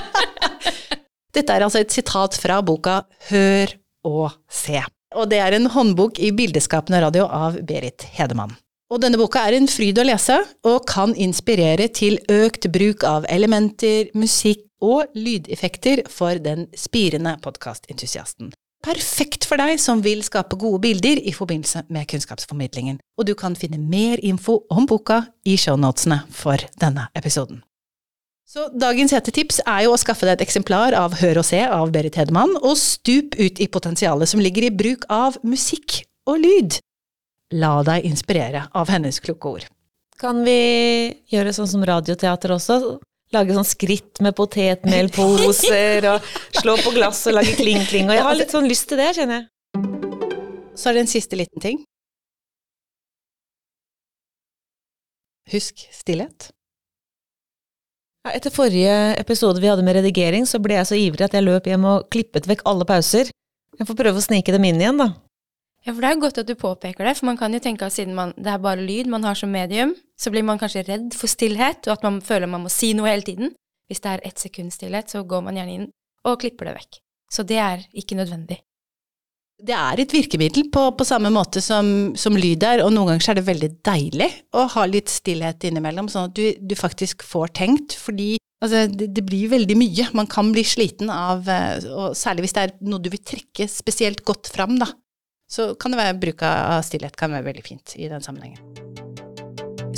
Dette 1.37 1.53
er 1.53 1.67
altså 1.67 1.83
et 1.83 1.93
sitat 1.93 2.37
fra 2.41 2.63
boka 2.65 3.03
Hør 3.29 3.77
og 4.09 4.39
se. 4.49 4.81
Og 5.17 5.29
det 5.31 5.39
er 5.41 5.57
en 5.57 5.71
håndbok 5.73 6.19
i 6.21 6.33
bildeskapende 6.37 7.01
radio 7.01 7.25
av 7.25 7.57
Berit 7.65 8.05
Hedemann. 8.17 8.57
Og 8.89 9.03
denne 9.03 9.19
boka 9.21 9.43
er 9.45 9.59
en 9.59 9.69
fryd 9.69 10.01
å 10.01 10.07
lese, 10.09 10.39
og 10.65 10.87
kan 10.89 11.13
inspirere 11.13 11.91
til 11.93 12.17
økt 12.33 12.71
bruk 12.73 13.05
av 13.05 13.27
elementer, 13.29 14.09
musikk 14.17 14.65
og 14.81 15.13
lydeffekter 15.19 16.07
for 16.13 16.41
den 16.41 16.69
spirende 16.77 17.35
podkastentusiasten. 17.45 18.55
Perfekt 18.85 19.45
for 19.49 19.59
deg 19.61 19.81
som 19.83 20.05
vil 20.05 20.23
skape 20.25 20.57
gode 20.57 20.81
bilder 20.87 21.19
i 21.19 21.35
forbindelse 21.35 21.89
med 21.93 22.09
kunnskapsformidlingen, 22.09 23.01
og 23.19 23.27
du 23.29 23.35
kan 23.37 23.59
finne 23.59 23.81
mer 23.83 24.23
info 24.25 24.63
om 24.71 24.87
boka 24.89 25.25
i 25.45 25.59
shownotene 25.59 26.23
for 26.31 26.63
denne 26.81 27.11
episoden. 27.19 27.65
Så 28.49 28.65
dagens 28.73 29.13
hetetips 29.13 29.59
er 29.69 29.83
jo 29.85 29.91
å 29.93 29.99
skaffe 30.01 30.25
deg 30.25 30.39
et 30.39 30.47
eksemplar 30.47 30.95
av 30.97 31.19
Hør 31.21 31.43
og 31.43 31.45
se 31.45 31.59
av 31.69 31.91
Berit 31.93 32.17
Hedman, 32.17 32.55
og 32.63 32.79
stup 32.81 33.37
ut 33.37 33.61
i 33.61 33.67
potensialet 33.69 34.31
som 34.31 34.41
ligger 34.41 34.65
i 34.65 34.71
bruk 34.73 35.05
av 35.13 35.37
musikk 35.45 35.99
og 36.25 36.41
lyd. 36.41 36.79
La 37.61 37.75
deg 37.85 38.09
inspirere 38.09 38.65
av 38.73 38.89
hennes 38.89 39.21
kloke 39.21 39.53
ord. 39.53 39.69
Kan 40.17 40.41
vi 40.49 40.57
gjøre 41.29 41.53
sånn 41.53 41.69
som 41.69 41.85
radioteater 41.93 42.57
også? 42.57 42.81
Lage 43.37 43.53
sånn 43.53 43.69
skritt 43.69 44.25
med 44.25 44.33
potetmelposer 44.41 46.09
og 46.15 46.33
slå 46.57 46.81
på 46.81 46.97
glass 46.97 47.27
og 47.29 47.37
lage 47.37 47.53
kling-kling. 47.61 48.09
Og 48.09 48.17
jeg 48.17 48.29
har 48.31 48.41
litt 48.41 48.57
sånn 48.57 48.73
lyst 48.73 48.89
til 48.89 49.05
det, 49.05 49.13
kjenner 49.21 49.43
jeg. 49.43 49.49
Så 50.73 50.89
er 50.89 50.97
det 50.97 51.05
en 51.05 51.17
siste 51.19 51.37
liten 51.37 51.69
ting. 51.69 51.83
Husk 55.53 55.85
stillhet. 55.93 56.55
Etter 58.35 58.53
forrige 58.53 58.95
episode 59.19 59.61
vi 59.63 59.71
hadde 59.71 59.85
med 59.87 59.99
redigering, 59.99 60.47
så 60.49 60.61
ble 60.63 60.77
jeg 60.79 60.89
så 60.91 60.99
ivrig 60.99 61.25
at 61.27 61.35
jeg 61.37 61.47
løp 61.47 61.69
hjem 61.69 61.87
og 61.89 62.09
klippet 62.13 62.49
vekk 62.51 62.65
alle 62.69 62.87
pauser. 62.89 63.31
Jeg 63.79 63.89
får 63.89 63.99
prøve 63.99 64.21
å 64.21 64.25
snike 64.25 64.55
dem 64.55 64.67
inn 64.69 64.81
igjen, 64.83 65.01
da. 65.01 65.13
Ja, 65.87 65.95
for 65.95 66.03
det 66.03 66.11
er 66.11 66.21
godt 66.21 66.41
at 66.43 66.49
du 66.49 66.57
påpeker 66.59 67.07
det, 67.07 67.15
for 67.17 67.29
man 67.31 67.39
kan 67.41 67.55
jo 67.55 67.63
tenke 67.63 67.87
at 67.87 67.95
siden 67.95 68.17
man, 68.19 68.35
det 68.37 68.51
er 68.53 68.61
bare 68.61 68.83
lyd 68.83 69.09
man 69.09 69.25
har 69.25 69.39
som 69.39 69.53
medium, 69.55 69.95
så 70.19 70.33
blir 70.35 70.45
man 70.45 70.61
kanskje 70.61 70.85
redd 70.89 71.15
for 71.17 71.31
stillhet, 71.31 71.87
og 71.87 71.95
at 71.97 72.05
man 72.05 72.19
føler 72.25 72.51
man 72.51 72.67
må 72.67 72.73
si 72.73 72.93
noe 72.99 73.09
hele 73.09 73.25
tiden. 73.25 73.55
Hvis 73.89 74.03
det 74.05 74.11
er 74.13 74.25
ett 74.29 74.43
sekund 74.43 74.75
stillhet, 74.75 75.09
så 75.09 75.23
går 75.25 75.47
man 75.47 75.57
gjerne 75.57 75.77
inn 75.79 75.87
og 76.29 76.41
klipper 76.43 76.69
det 76.69 76.75
vekk. 76.83 76.99
Så 77.33 77.45
det 77.49 77.61
er 77.63 77.87
ikke 77.97 78.19
nødvendig. 78.19 78.59
Det 79.59 79.75
er 79.75 79.99
et 79.99 80.13
virkemiddel 80.15 80.69
på, 80.71 80.85
på 80.95 81.05
samme 81.07 81.33
måte 81.35 81.59
som, 81.65 82.13
som, 82.15 82.37
lyd 82.39 82.63
er, 82.63 82.85
og 82.85 82.93
noen 82.95 83.11
ganger 83.11 83.33
er 83.33 83.39
det 83.41 83.49
veldig 83.49 83.71
deilig 83.89 84.29
å 84.55 84.69
ha 84.77 84.85
litt 84.87 85.11
stillhet 85.11 85.67
innimellom, 85.67 86.07
sånn 86.13 86.29
at 86.29 86.37
du, 86.39 86.45
du 86.63 86.75
faktisk 86.79 87.25
får 87.27 87.51
tenkt, 87.59 87.97
fordi 87.99 88.37
altså, 88.63 88.85
det, 88.87 89.11
det, 89.17 89.25
blir 89.27 89.51
veldig 89.51 89.75
mye. 89.81 90.07
Man 90.15 90.31
kan 90.31 90.53
bli 90.55 90.63
sliten 90.63 91.11
av, 91.11 91.51
eh, 91.51 91.83
og 91.91 92.15
særlig 92.15 92.47
hvis 92.47 92.55
det 92.55 92.65
er 92.69 92.77
noe 92.87 93.03
du 93.03 93.11
vil 93.11 93.25
trekke 93.33 93.67
spesielt 93.73 94.23
godt 94.29 94.53
fram, 94.55 94.79
da. 94.79 94.93
Så 95.51 95.73
kan 95.81 95.91
det 95.91 96.05
være 96.05 96.21
bruk 96.23 96.45
av 96.47 96.85
stillhet 96.87 97.19
kan 97.19 97.35
være 97.35 97.49
veldig 97.51 97.67
fint 97.67 97.99
i 97.99 98.07
den 98.13 98.23
sammenhengen. 98.23 98.63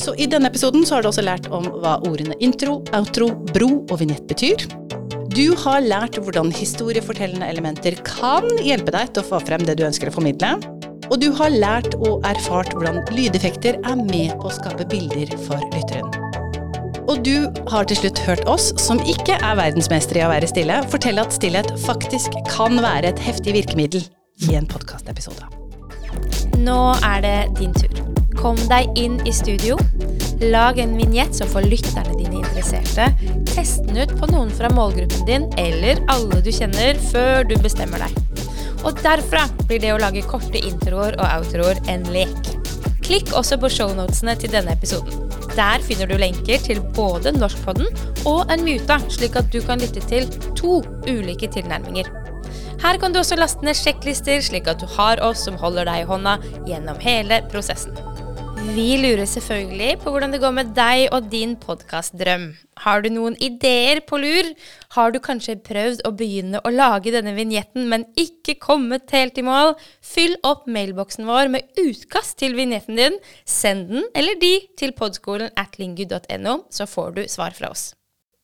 Så 0.01 0.14
i 0.16 0.31
denne 0.31 0.49
episoden 0.49 0.87
så 0.88 0.96
har 0.96 1.05
du 1.05 1.11
også 1.11 1.27
lært 1.27 1.51
om 1.53 1.68
hva 1.83 1.99
ordene 2.09 2.38
intro, 2.40 2.79
outro, 2.96 3.35
bro 3.53 3.75
og 3.83 3.99
vignett 4.01 4.25
betyr. 4.31 4.64
Du 5.30 5.52
har 5.54 5.84
lært 5.84 6.16
hvordan 6.18 6.48
historiefortellende 6.50 7.46
elementer 7.46 7.94
kan 8.02 8.48
hjelpe 8.66 8.90
deg 8.90 9.12
til 9.14 9.22
å 9.22 9.28
få 9.28 9.38
frem 9.46 9.62
det 9.62 9.76
du 9.78 9.84
ønsker 9.86 10.10
å 10.10 10.14
formidle. 10.16 10.56
Og 11.06 11.20
du 11.22 11.28
har 11.38 11.54
lært 11.54 11.94
og 12.00 12.26
erfart 12.26 12.72
hvordan 12.74 12.98
lydeffekter 13.14 13.78
er 13.78 14.00
med 14.00 14.34
på 14.40 14.48
å 14.48 14.54
skape 14.56 14.88
bilder 14.90 15.30
for 15.44 15.62
lytteren. 15.76 16.10
Og 17.06 17.22
du 17.26 17.46
har 17.70 17.86
til 17.86 18.00
slutt 18.00 18.22
hørt 18.26 18.42
oss, 18.50 18.72
som 18.82 18.98
ikke 19.06 19.38
er 19.38 19.58
verdensmestere 19.60 20.24
i 20.24 20.26
å 20.26 20.32
være 20.32 20.50
stille, 20.50 20.80
fortelle 20.90 21.22
at 21.22 21.36
stillhet 21.38 21.70
faktisk 21.84 22.34
kan 22.50 22.82
være 22.82 23.12
et 23.14 23.22
heftig 23.22 23.54
virkemiddel 23.60 24.02
i 24.50 24.58
en 24.58 24.66
podkastepisode. 24.66 25.46
Nå 26.58 26.80
er 27.06 27.22
det 27.22 27.36
din 27.60 27.76
tur. 27.78 28.02
Kom 28.40 28.58
deg 28.70 28.98
inn 28.98 29.20
i 29.22 29.34
studio. 29.36 29.78
Lag 30.42 30.82
en 30.82 30.98
vignett 30.98 31.38
som 31.38 31.50
får 31.54 31.70
lytterne 31.70 32.18
interesserte. 32.61 33.12
Test 33.46 33.85
den 33.87 33.96
ut 33.96 34.12
på 34.18 34.29
noen 34.31 34.51
fra 34.51 34.70
målgruppen 34.73 35.27
din 35.27 35.49
eller 35.59 36.01
alle 36.12 36.40
du 36.44 36.53
kjenner, 36.53 36.99
før 37.11 37.44
du 37.49 37.57
bestemmer 37.62 38.05
deg. 38.05 38.16
Og 38.85 38.96
derfra 39.03 39.46
blir 39.66 39.81
det 39.83 39.92
å 39.94 40.01
lage 40.01 40.25
korte 40.29 40.61
introer 40.61 41.16
og 41.18 41.27
outroer 41.40 41.81
en 41.92 42.07
lek. 42.12 42.55
Klikk 43.05 43.33
også 43.37 43.59
på 43.61 43.70
shownotene 43.73 44.37
til 44.38 44.53
denne 44.53 44.77
episoden. 44.77 45.27
Der 45.57 45.83
finner 45.83 46.07
du 46.07 46.14
lenker 46.20 46.62
til 46.62 46.79
både 46.94 47.33
Norskpodden 47.35 47.88
og 48.29 48.53
en 48.53 48.62
muta, 48.64 49.01
slik 49.11 49.37
at 49.37 49.51
du 49.53 49.59
kan 49.64 49.83
lytte 49.83 50.03
til 50.07 50.29
to 50.57 50.79
ulike 51.09 51.51
tilnærminger. 51.51 52.09
Her 52.81 52.96
kan 52.96 53.12
du 53.12 53.20
også 53.20 53.37
laste 53.37 53.66
ned 53.66 53.77
sjekklister, 53.77 54.40
slik 54.44 54.70
at 54.70 54.81
du 54.81 54.87
har 54.94 55.20
oss 55.27 55.42
som 55.44 55.59
holder 55.61 55.90
deg 55.90 56.05
i 56.05 56.09
hånda 56.09 56.38
gjennom 56.70 57.03
hele 57.03 57.42
prosessen. 57.51 57.99
Vi 58.61 58.99
lurer 59.01 59.25
selvfølgelig 59.25 59.94
på 60.03 60.11
hvordan 60.12 60.35
det 60.35 60.40
går 60.42 60.53
med 60.53 60.73
deg 60.77 61.07
og 61.16 61.31
din 61.33 61.55
podkastdrøm. 61.59 62.44
Har 62.85 63.01
du 63.01 63.09
noen 63.12 63.37
ideer 63.40 64.03
på 64.05 64.18
lur? 64.20 64.51
Har 64.96 65.14
du 65.14 65.18
kanskje 65.25 65.57
prøvd 65.64 66.03
å 66.05 66.12
begynne 66.16 66.61
å 66.61 66.73
lage 66.75 67.12
denne 67.14 67.33
vignetten, 67.37 67.88
men 67.88 68.05
ikke 68.20 68.59
kommet 68.61 69.12
helt 69.16 69.40
i 69.40 69.44
mål? 69.46 69.73
Fyll 70.05 70.37
opp 70.46 70.68
mailboksen 70.68 71.25
vår 71.29 71.49
med 71.57 71.81
utkast 71.81 72.37
til 72.42 72.57
vignetten 72.59 73.01
din. 73.01 73.18
Send 73.49 73.88
den 73.94 74.05
eller 74.14 74.37
de 74.42 74.55
til 74.81 74.92
podskolen 74.96 75.53
at 75.61 75.81
lingu.no, 75.81 76.61
så 76.68 76.88
får 76.88 77.16
du 77.16 77.23
svar 77.33 77.57
fra 77.57 77.73
oss. 77.73 77.94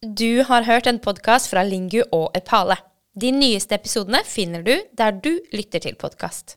Du 0.01 0.43
har 0.49 0.65
hørt 0.65 0.89
en 0.89 1.03
podkast 1.03 1.53
fra 1.53 1.65
Lingu 1.65 2.03
og 2.11 2.31
Epale. 2.37 2.81
De 3.17 3.33
nyeste 3.33 3.77
episodene 3.77 4.25
finner 4.29 4.65
du 4.65 4.75
der 4.97 5.13
du 5.21 5.35
lytter 5.53 5.85
til 5.85 5.97
podkast. 6.01 6.57